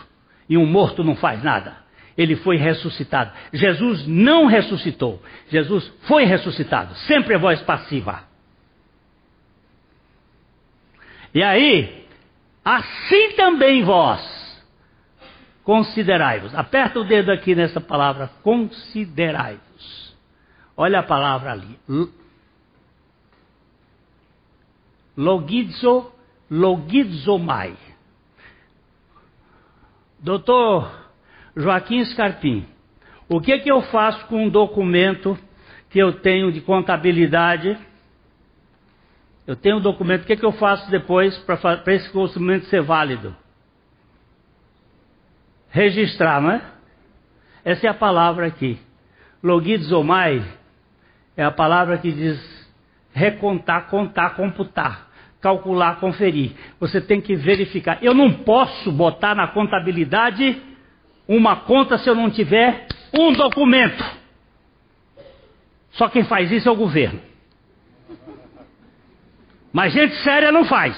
[0.49, 1.77] E um morto não faz nada.
[2.18, 3.31] Ele foi ressuscitado.
[3.53, 5.23] Jesus não ressuscitou.
[5.49, 6.93] Jesus foi ressuscitado.
[7.07, 8.25] Sempre é voz passiva.
[11.35, 12.07] E aí,
[12.64, 14.43] assim também vós,
[15.64, 16.55] Considerai-vos.
[16.55, 20.16] Aperta o dedo aqui nessa palavra, considerai-vos.
[20.76, 21.78] Olha a palavra ali.
[25.16, 26.11] Logidzo,
[26.51, 27.76] logizomai.
[30.18, 30.91] Doutor
[31.57, 32.66] Joaquim Scarpim,
[33.28, 35.39] o que, que eu faço com um documento
[35.91, 37.78] que eu tenho de contabilidade?
[39.47, 43.36] Eu tenho um documento, o que, que eu faço depois para esse documento ser válido?
[45.72, 46.62] registrar, não é?
[47.64, 48.78] Essa é a palavra aqui.
[49.43, 50.45] Logizomai
[51.36, 52.38] é a palavra que diz
[53.12, 55.09] recontar, contar, computar,
[55.40, 56.53] calcular, conferir.
[56.78, 57.99] Você tem que verificar.
[58.03, 60.62] Eu não posso botar na contabilidade
[61.26, 64.05] uma conta se eu não tiver um documento.
[65.93, 67.20] Só quem faz isso é o governo.
[69.73, 70.97] Mas gente séria não faz.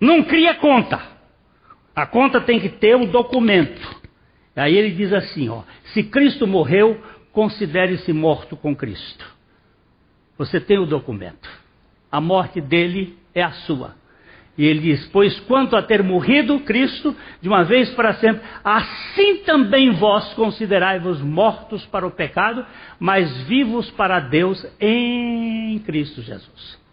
[0.00, 1.00] Não cria conta.
[1.96, 4.02] A conta tem que ter um documento.
[4.54, 7.02] Aí ele diz assim: ó, se Cristo morreu,
[7.32, 9.24] considere-se morto com Cristo.
[10.36, 11.48] Você tem o documento.
[12.10, 13.94] A morte dele é a sua.
[14.56, 19.38] E ele diz: Pois quanto a ter morrido Cristo, de uma vez para sempre, assim
[19.38, 22.64] também vós considerai-vos mortos para o pecado,
[22.98, 26.83] mas vivos para Deus em Cristo Jesus.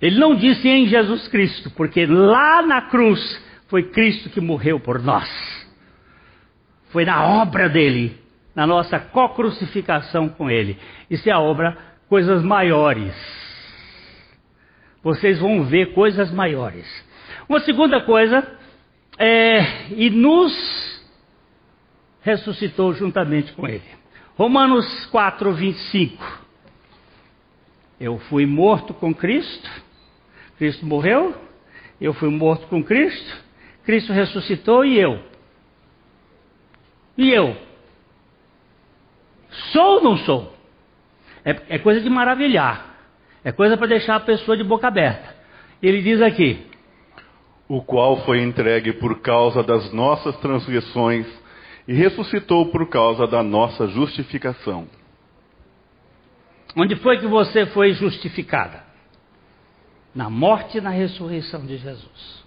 [0.00, 3.20] Ele não disse em Jesus Cristo, porque lá na cruz
[3.68, 5.28] foi Cristo que morreu por nós.
[6.90, 8.16] Foi na obra dele,
[8.54, 10.78] na nossa co-crucificação com ele.
[11.10, 11.76] Isso é a obra,
[12.08, 13.14] coisas maiores.
[15.02, 16.86] Vocês vão ver coisas maiores.
[17.48, 18.46] Uma segunda coisa
[19.18, 20.52] é, e nos
[22.22, 23.84] ressuscitou juntamente com ele.
[24.36, 26.46] Romanos 4, 25.
[27.98, 29.70] Eu fui morto com Cristo,
[30.58, 31.34] Cristo morreu,
[32.00, 33.44] eu fui morto com Cristo,
[33.84, 35.20] Cristo ressuscitou e eu.
[37.16, 37.56] E eu?
[39.72, 40.54] Sou ou não sou?
[41.44, 42.96] É, é coisa de maravilhar.
[43.44, 45.34] É coisa para deixar a pessoa de boca aberta.
[45.80, 46.66] Ele diz aqui:
[47.68, 51.26] O qual foi entregue por causa das nossas transgressões
[51.86, 54.88] e ressuscitou por causa da nossa justificação.
[56.76, 58.85] Onde foi que você foi justificada?
[60.16, 62.44] Na morte e na ressurreição de Jesus.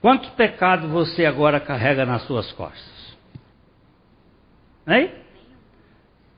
[0.00, 3.16] Quantos pecados você agora carrega nas suas costas?
[4.88, 5.12] Hein?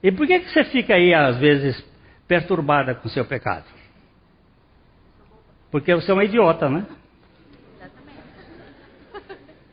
[0.02, 1.80] E por que, que você fica aí, às vezes,
[2.26, 3.64] perturbada com o seu pecado?
[5.70, 6.84] Porque você é uma idiota, né?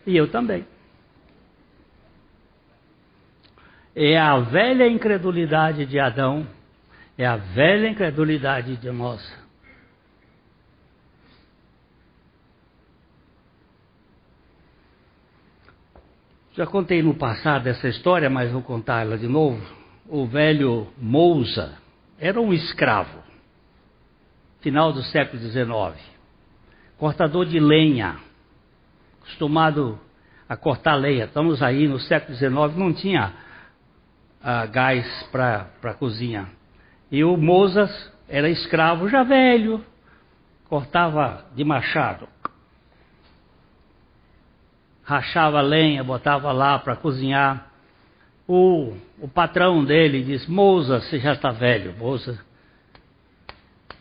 [0.05, 0.65] E eu também.
[3.95, 6.47] É a velha incredulidade de Adão,
[7.17, 9.42] é a velha incredulidade de nós.
[16.55, 19.59] Já contei no passado essa história, mas vou contar ela de novo.
[20.07, 21.77] O velho Mousa
[22.19, 23.23] era um escravo,
[24.61, 25.99] final do século XIX,
[26.97, 28.17] cortador de lenha
[29.23, 29.99] acostumado
[30.47, 31.25] a cortar lenha.
[31.25, 33.33] Estamos aí no século XIX, não tinha
[34.41, 36.47] uh, gás para cozinha.
[37.11, 39.83] E o Mozas era escravo já velho,
[40.69, 42.27] cortava de machado.
[45.03, 47.71] Rachava lenha, botava lá para cozinhar.
[48.47, 52.39] O, o patrão dele diz: Moza, você já está velho, Moza.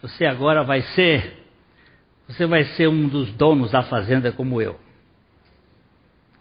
[0.00, 1.44] Você agora vai ser,
[2.26, 4.78] você vai ser um dos donos da fazenda como eu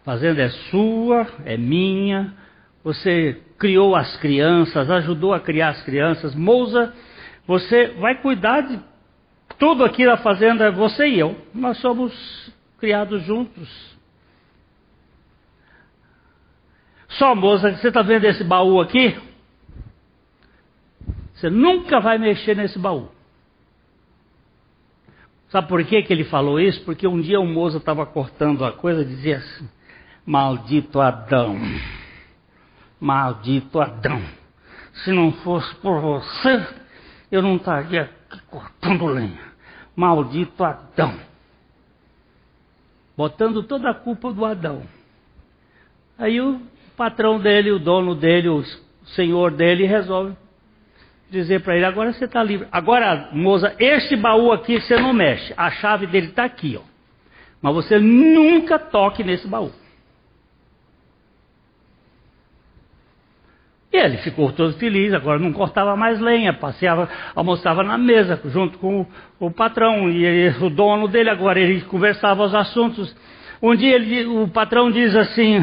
[0.04, 2.34] fazenda é sua, é minha.
[2.84, 6.34] Você criou as crianças, ajudou a criar as crianças.
[6.34, 6.92] Mousa,
[7.46, 8.78] você vai cuidar de
[9.58, 11.36] tudo aqui da fazenda, você e eu.
[11.54, 12.12] Nós somos
[12.78, 13.92] criados juntos.
[17.18, 19.18] Só, moça, você está vendo esse baú aqui?
[21.34, 23.08] Você nunca vai mexer nesse baú.
[25.50, 26.82] Sabe por que, que ele falou isso?
[26.84, 29.68] Porque um dia o moça estava cortando a coisa e dizia assim:
[30.24, 31.58] Maldito Adão,
[32.98, 34.22] maldito Adão.
[35.04, 36.66] Se não fosse por você,
[37.30, 39.52] eu não estaria aqui cortando lenha.
[39.94, 41.18] Maldito Adão.
[43.16, 44.84] Botando toda a culpa do Adão.
[46.16, 46.62] Aí o
[46.96, 48.64] patrão dele, o dono dele, o
[49.04, 50.34] senhor dele, resolve
[51.32, 52.68] dizer para ele: agora você está livre.
[52.70, 55.52] Agora, moça, este baú aqui você não mexe.
[55.56, 56.82] A chave dele está aqui, ó.
[57.60, 59.72] Mas você nunca toque nesse baú.
[63.92, 68.78] E ele ficou todo feliz, agora não cortava mais lenha, passeava, almoçava na mesa junto
[68.78, 69.06] com o,
[69.38, 73.14] o patrão e ele, o dono dele, agora ele conversava os assuntos.
[73.60, 75.62] Um dia ele, o patrão diz assim,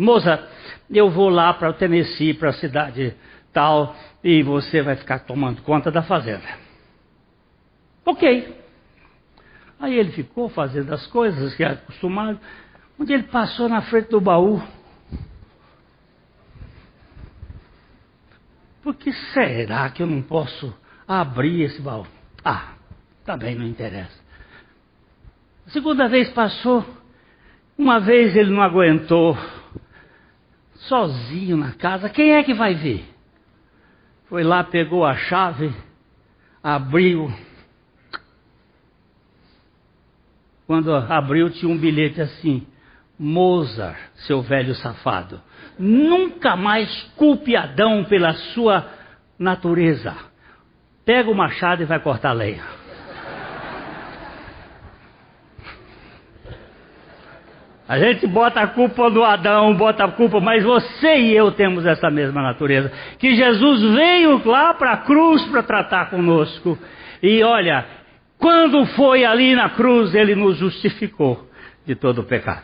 [0.00, 0.48] moça,
[0.90, 3.14] eu vou lá para o Tennessee, para a cidade
[3.52, 6.46] tal, e você vai ficar tomando conta da fazenda.
[8.04, 8.56] Ok.
[9.78, 12.38] Aí ele ficou fazendo as coisas que era acostumado.
[12.98, 14.62] Um dia ele passou na frente do baú,
[18.82, 20.74] Por que será que eu não posso
[21.06, 22.06] abrir esse baú?
[22.44, 22.72] Ah,
[23.24, 24.18] também não interessa.
[25.66, 26.84] A segunda vez passou,
[27.76, 29.36] uma vez ele não aguentou,
[30.88, 33.04] sozinho na casa, quem é que vai ver?
[34.28, 35.72] Foi lá, pegou a chave,
[36.62, 37.32] abriu.
[40.66, 42.66] Quando abriu, tinha um bilhete assim:
[43.18, 45.40] Mozart, seu velho safado.
[45.78, 48.88] Nunca mais culpe Adão pela sua
[49.38, 50.14] natureza.
[51.04, 52.79] Pega o machado e vai cortar lenha.
[57.90, 61.84] A gente bota a culpa do Adão, bota a culpa, mas você e eu temos
[61.84, 62.88] essa mesma natureza.
[63.18, 66.78] Que Jesus veio lá para a cruz para tratar conosco.
[67.20, 67.84] E olha,
[68.38, 71.50] quando foi ali na cruz, ele nos justificou
[71.84, 72.62] de todo o pecado.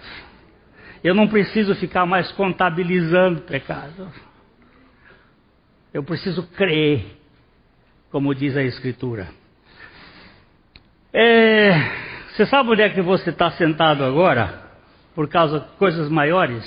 [1.03, 4.09] Eu não preciso ficar mais contabilizando pecado.
[5.93, 7.05] Eu preciso crer,
[8.13, 9.27] como diz a Escritura.
[11.13, 11.73] É,
[12.29, 14.66] você sabe onde é que você está sentado agora?
[15.17, 16.65] Por causa de coisas maiores?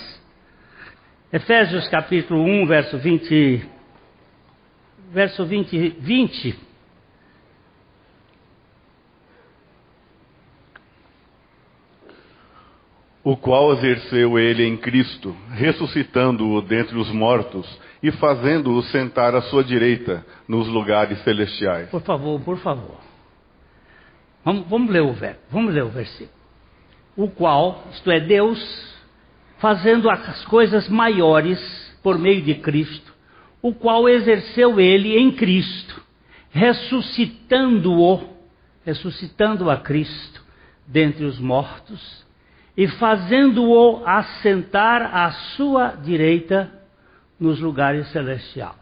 [1.32, 3.70] Efésios capítulo 1, verso 20.
[5.14, 6.70] Verso 20, 20
[13.24, 17.68] o qual exerceu ele em Cristo, ressuscitando-o dentre os mortos
[18.02, 21.90] e fazendo-o sentar à sua direita nos lugares celestiais.
[21.90, 22.98] Por favor, por favor.
[24.44, 25.16] Vamos, vamos ler o
[25.52, 26.39] vamos ler o versículo.
[27.20, 28.58] O qual, isto é, Deus,
[29.58, 31.60] fazendo as coisas maiores
[32.02, 33.14] por meio de Cristo,
[33.62, 36.02] o qual exerceu ele em Cristo,
[36.50, 38.22] ressuscitando-o,
[38.86, 40.42] ressuscitando a Cristo
[40.88, 42.26] dentre os mortos
[42.78, 46.72] e fazendo-o assentar à sua direita
[47.38, 48.80] nos lugares celestiais.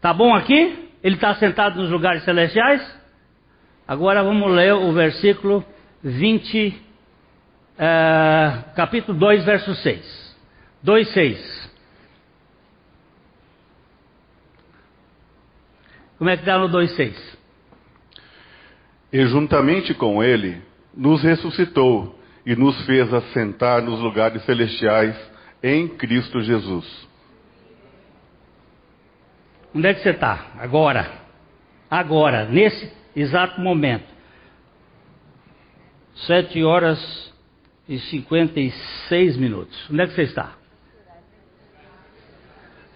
[0.00, 0.90] Tá bom aqui?
[1.04, 2.97] Ele está sentado nos lugares celestiais?
[3.88, 5.64] Agora vamos ler o versículo
[6.04, 6.78] 20,
[7.78, 10.36] é, capítulo 2, verso 6.
[10.82, 11.70] 2, 6.
[16.18, 17.38] Como é que está no 2, 6?
[19.10, 20.60] E juntamente com ele
[20.94, 22.14] nos ressuscitou
[22.44, 25.16] e nos fez assentar nos lugares celestiais
[25.62, 27.08] em Cristo Jesus.
[29.74, 30.48] Onde é que você está?
[30.58, 31.10] Agora.
[31.90, 34.06] Agora, nesse exato momento.
[36.26, 37.32] Sete horas
[37.88, 38.70] e cinquenta e
[39.08, 39.88] seis minutos.
[39.90, 40.52] Onde é que você está?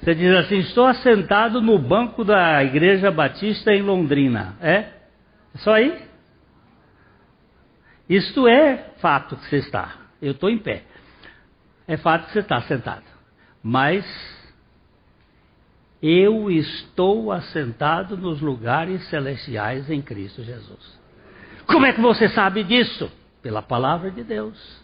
[0.01, 4.57] Você diz assim: estou assentado no banco da Igreja Batista em Londrina.
[4.61, 4.77] É?
[5.55, 5.97] É só aí?
[8.09, 9.97] Isto é fato que você está.
[10.21, 10.83] Eu estou em pé.
[11.87, 13.05] É fato que você está sentado.
[13.63, 14.05] Mas
[16.03, 21.01] eu estou assentado nos lugares celestiais em Cristo Jesus.
[21.67, 23.11] Como é que você sabe disso?
[23.41, 24.83] Pela palavra de Deus.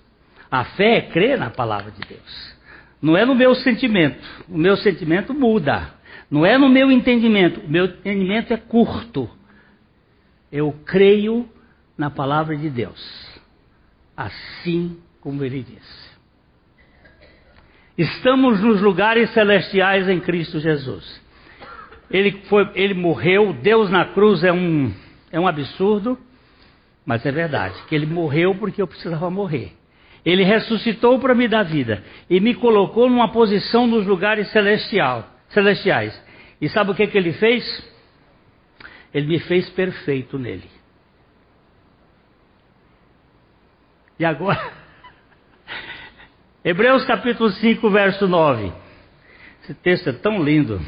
[0.48, 2.56] A fé é crer na palavra de Deus.
[3.02, 4.24] Não é no meu sentimento.
[4.48, 5.92] O meu sentimento muda.
[6.30, 7.60] Não é no meu entendimento.
[7.60, 9.28] O meu entendimento é curto.
[10.52, 11.48] Eu creio
[11.96, 13.40] na palavra de Deus.
[14.16, 16.17] Assim como ele disse.
[17.98, 21.20] Estamos nos lugares celestiais em Cristo Jesus.
[22.08, 24.94] Ele, foi, ele morreu, Deus na cruz é um,
[25.32, 26.16] é um absurdo,
[27.04, 29.72] mas é verdade, que ele morreu porque eu precisava morrer.
[30.24, 36.22] Ele ressuscitou para me dar vida e me colocou numa posição nos lugares celestial, celestiais.
[36.60, 37.64] E sabe o que, que ele fez?
[39.12, 40.70] Ele me fez perfeito nele.
[44.20, 44.77] E agora,
[46.68, 48.70] Hebreus capítulo 5, verso 9.
[49.62, 50.78] Esse texto é tão lindo.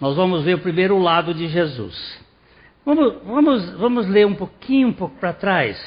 [0.00, 2.18] Nós vamos ver o primeiro lado de Jesus.
[2.86, 5.78] Vamos, vamos, vamos ler um pouquinho, um pouco para trás.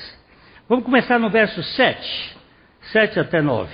[0.70, 2.38] Vamos começar no verso 7,
[2.92, 3.74] 7 até 9.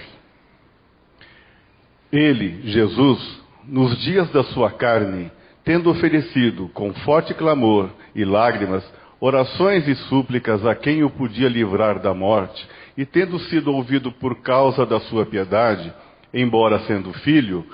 [2.10, 5.30] Ele, Jesus, nos dias da sua carne,
[5.64, 8.84] tendo oferecido com forte clamor e lágrimas
[9.24, 14.42] orações e súplicas a quem o podia livrar da morte, e tendo sido ouvido por
[14.42, 15.94] causa da sua piedade,
[16.34, 17.66] embora sendo filho,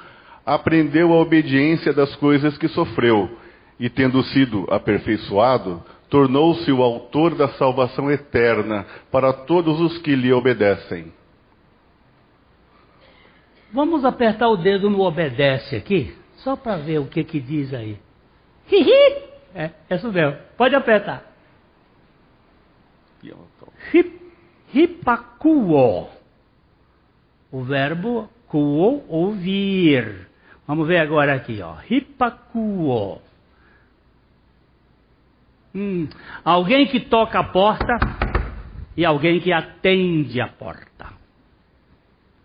[0.45, 3.35] aprendeu a obediência das coisas que sofreu,
[3.79, 10.31] e tendo sido aperfeiçoado, tornou-se o autor da salvação eterna para todos os que lhe
[10.31, 11.11] obedecem.
[13.73, 16.18] Vamos apertar o dedo no obedece aqui?
[16.43, 17.99] Só para ver o que, que diz aí.
[18.71, 19.29] Hihi!
[19.55, 20.37] É, é isso mesmo.
[20.57, 21.23] Pode apertar.
[23.93, 24.21] Hip,
[24.73, 26.09] hipakuo.
[27.51, 30.27] O verbo kuo, ouvir.
[30.67, 31.75] Vamos ver agora aqui, ó.
[31.89, 33.21] Hipakuo.
[35.73, 36.07] Hum,
[36.43, 37.97] alguém que toca a porta
[38.95, 40.88] e alguém que atende a porta.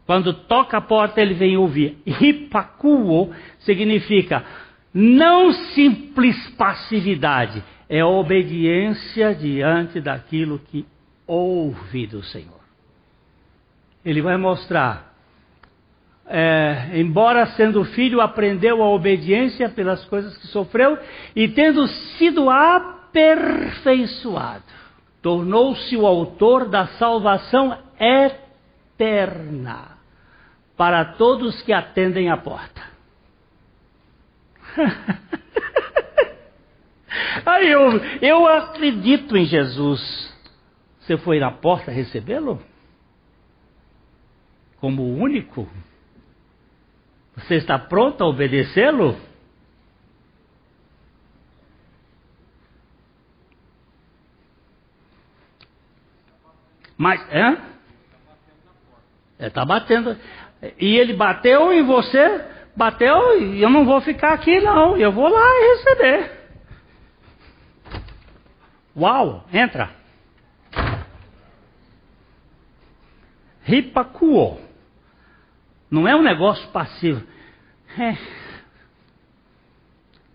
[0.06, 1.98] Quando toca a porta, ele vem ouvir.
[2.04, 4.44] Hipakuo significa
[4.92, 10.84] não simples passividade, é obediência diante daquilo que
[11.26, 12.60] ouve do Senhor.
[14.04, 15.12] Ele vai mostrar.
[16.26, 20.96] É, embora sendo filho, aprendeu a obediência pelas coisas que sofreu
[21.36, 24.64] e tendo sido aperfeiçoado,
[25.20, 29.93] tornou-se o autor da salvação eterna
[30.76, 32.82] para todos que atendem a porta.
[37.46, 40.32] Aí eu, eu acredito em Jesus.
[41.00, 42.60] Você foi na porta recebê-lo?
[44.80, 45.68] Como o único?
[47.36, 49.16] Você está pronto a obedecê-lo?
[56.96, 57.58] Mas, é?
[59.46, 60.16] Está batendo.
[60.78, 62.44] E ele bateu em você,
[62.76, 66.30] bateu e eu não vou ficar aqui não, eu vou lá e receber.
[68.96, 69.90] Uau, entra.
[73.64, 74.60] Ripacuo.
[75.90, 77.24] Não é um negócio passivo.
[77.98, 78.16] É.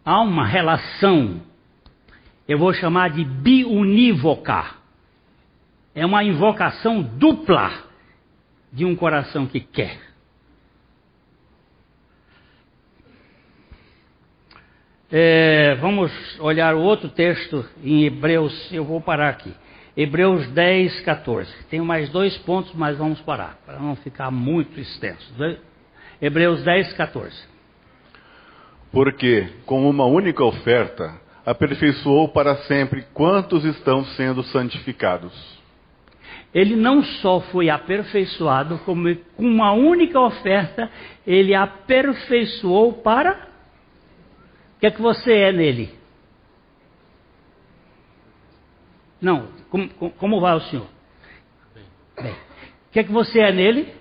[0.03, 1.41] Há uma relação,
[2.47, 4.75] eu vou chamar de biunívoca.
[5.93, 7.71] É uma invocação dupla
[8.71, 10.08] de um coração que quer.
[15.11, 19.51] É, vamos olhar o outro texto em Hebreus, eu vou parar aqui.
[19.97, 21.51] Hebreus 10, 14.
[21.69, 25.33] Tenho mais dois pontos, mas vamos parar, para não ficar muito extenso.
[26.21, 27.35] Hebreus 10, 14.
[28.91, 35.33] Porque, com uma única oferta, aperfeiçoou para sempre quantos estão sendo santificados.
[36.53, 40.89] Ele não só foi aperfeiçoado, como com uma única oferta,
[41.25, 43.48] ele aperfeiçoou para.
[44.79, 45.93] O que é que você é nele?
[49.19, 50.87] Não, como, como vai o senhor?
[52.15, 52.31] Bem.
[52.31, 53.93] O que é que você é nele?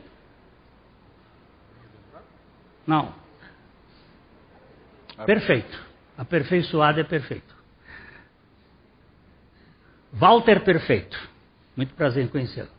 [2.87, 3.13] Não.
[5.27, 5.85] Perfeito.
[6.17, 7.57] Aperfeiçoado é perfeito.
[10.13, 11.29] Walter Perfeito.
[11.77, 12.71] Muito prazer em conhecê-lo.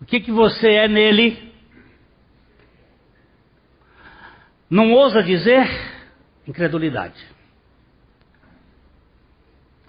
[0.00, 1.47] O que, que você é nele?
[4.70, 5.66] Não ousa dizer
[6.46, 7.22] incredulidade.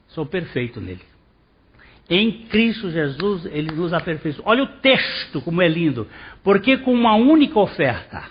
[0.10, 1.04] Sou perfeito nele.
[2.10, 4.48] Em Cristo Jesus, ele nos aperfeiçoou.
[4.48, 6.08] Olha o texto como é lindo.
[6.44, 8.26] Porque com uma única oferta,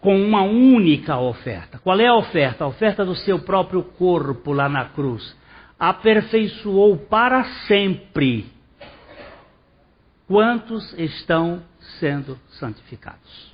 [0.00, 1.78] com uma única oferta.
[1.78, 2.64] Qual é a oferta?
[2.64, 5.36] A oferta do seu próprio corpo lá na cruz.
[5.78, 8.46] Aperfeiçoou para sempre
[10.26, 11.62] quantos estão
[11.98, 13.49] sendo santificados.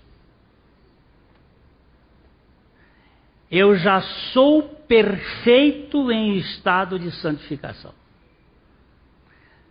[3.51, 4.01] Eu já
[4.32, 7.94] sou perfeito em estado de santificação.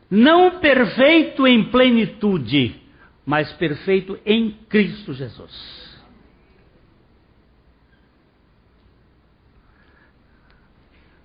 [0.10, 2.80] Não perfeito em plenitude,
[3.26, 5.86] mas perfeito em Cristo Jesus.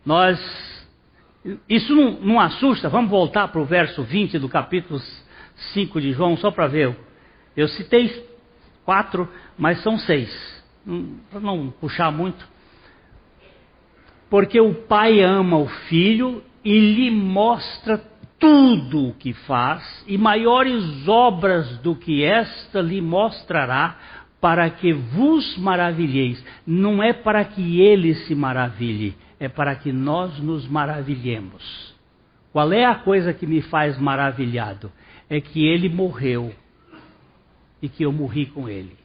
[0.04, 0.40] Nós,
[1.68, 4.98] isso não, não assusta, vamos voltar para o verso 20 do capítulo
[5.74, 6.96] 5 de João, só para ver.
[7.56, 8.26] Eu citei
[8.84, 9.28] quatro,
[9.58, 10.59] mas são seis
[11.30, 12.46] para não puxar muito.
[14.28, 17.98] Porque o pai ama o filho e lhe mostra
[18.38, 23.98] tudo o que faz, e maiores obras do que esta lhe mostrará,
[24.40, 26.42] para que vos maravilheis.
[26.66, 31.94] Não é para que ele se maravilhe, é para que nós nos maravilhemos.
[32.50, 34.90] Qual é a coisa que me faz maravilhado?
[35.28, 36.52] É que ele morreu
[37.82, 38.99] e que eu morri com ele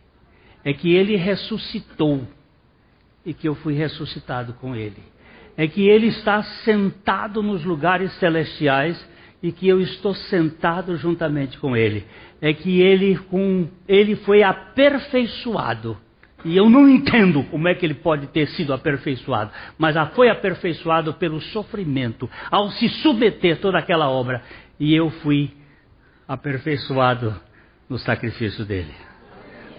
[0.65, 2.27] é que ele ressuscitou
[3.23, 5.01] e que eu fui ressuscitado com ele.
[5.55, 8.99] É que ele está sentado nos lugares celestiais
[9.43, 12.03] e que eu estou sentado juntamente com ele.
[12.41, 15.97] É que ele, com, ele foi aperfeiçoado.
[16.43, 21.13] E eu não entendo como é que ele pode ter sido aperfeiçoado, mas foi aperfeiçoado
[21.13, 24.43] pelo sofrimento, ao se submeter toda aquela obra.
[24.79, 25.51] E eu fui
[26.27, 27.35] aperfeiçoado
[27.89, 28.93] no sacrifício dele.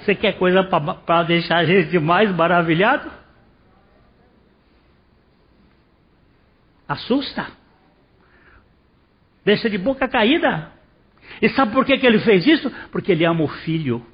[0.06, 3.10] Você quer coisa para deixar a gente mais maravilhado?
[6.86, 7.48] Assusta.
[9.44, 10.70] Deixa de boca caída.
[11.42, 12.70] E sabe por que, que ele fez isso?
[12.92, 14.06] Porque ele ama o filho.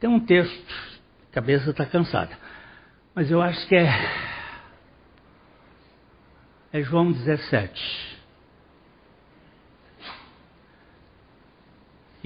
[0.00, 0.74] Tem um texto,
[1.30, 2.36] a cabeça está cansada,
[3.14, 3.88] mas eu acho que é,
[6.72, 8.15] é João 17.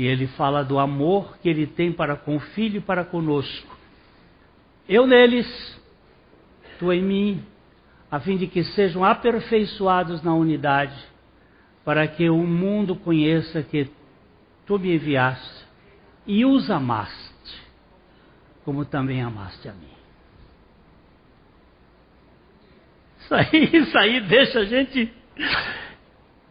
[0.01, 3.77] E ele fala do amor que ele tem para com o filho e para conosco.
[4.89, 5.47] Eu neles,
[6.79, 7.45] tu em mim,
[8.11, 10.97] a fim de que sejam aperfeiçoados na unidade,
[11.85, 13.91] para que o mundo conheça que
[14.65, 15.67] tu me enviaste
[16.27, 17.63] e os amaste,
[18.65, 19.93] como também amaste a mim.
[23.19, 25.13] Isso aí, isso aí deixa a gente.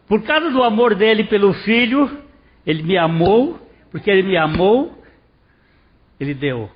[0.06, 2.29] Por causa do amor dele pelo filho,
[2.66, 5.02] ele me amou, porque ele me amou,
[6.18, 6.70] ele deu.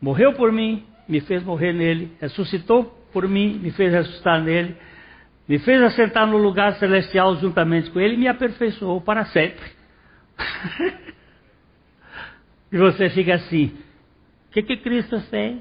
[0.00, 4.76] Morreu por mim, me fez morrer nele, ressuscitou por mim, me fez ressuscitar nele,
[5.48, 9.70] me fez assentar no lugar celestial juntamente com ele e me aperfeiçoou para sempre.
[12.70, 13.76] e você fica assim:
[14.48, 15.60] o que, que Cristo fez?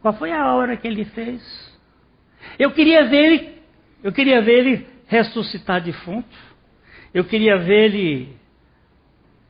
[0.00, 1.42] Qual foi a obra que ele fez?
[2.58, 3.58] Eu queria ver ele,
[4.02, 6.53] eu queria ver ele ressuscitar defunto.
[7.14, 8.36] Eu queria ver ele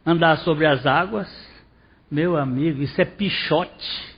[0.05, 1.27] andar sobre as águas.
[2.11, 4.15] Meu amigo, isso é pichote.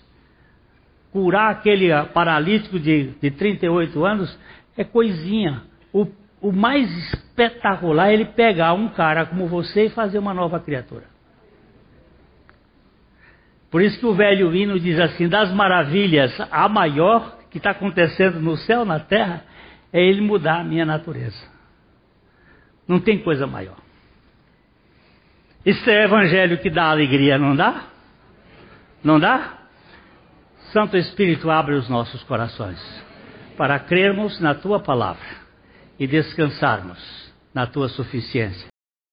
[1.12, 4.38] Curar aquele paralítico de, de 38 anos
[4.76, 5.62] é coisinha.
[5.92, 6.08] O,
[6.40, 11.04] o mais espetacular é ele pegar um cara como você e fazer uma nova criatura.
[13.70, 18.40] Por isso que o velho hino diz assim: das maravilhas, a maior que está acontecendo
[18.40, 19.44] no céu, na terra,
[19.92, 21.55] é ele mudar a minha natureza.
[22.86, 23.76] Não tem coisa maior.
[25.64, 27.86] Isso é evangelho que dá alegria, não dá?
[29.02, 29.58] Não dá?
[30.72, 32.78] Santo Espírito, abre os nossos corações
[33.56, 35.26] para crermos na tua palavra
[35.98, 38.75] e descansarmos na tua suficiência.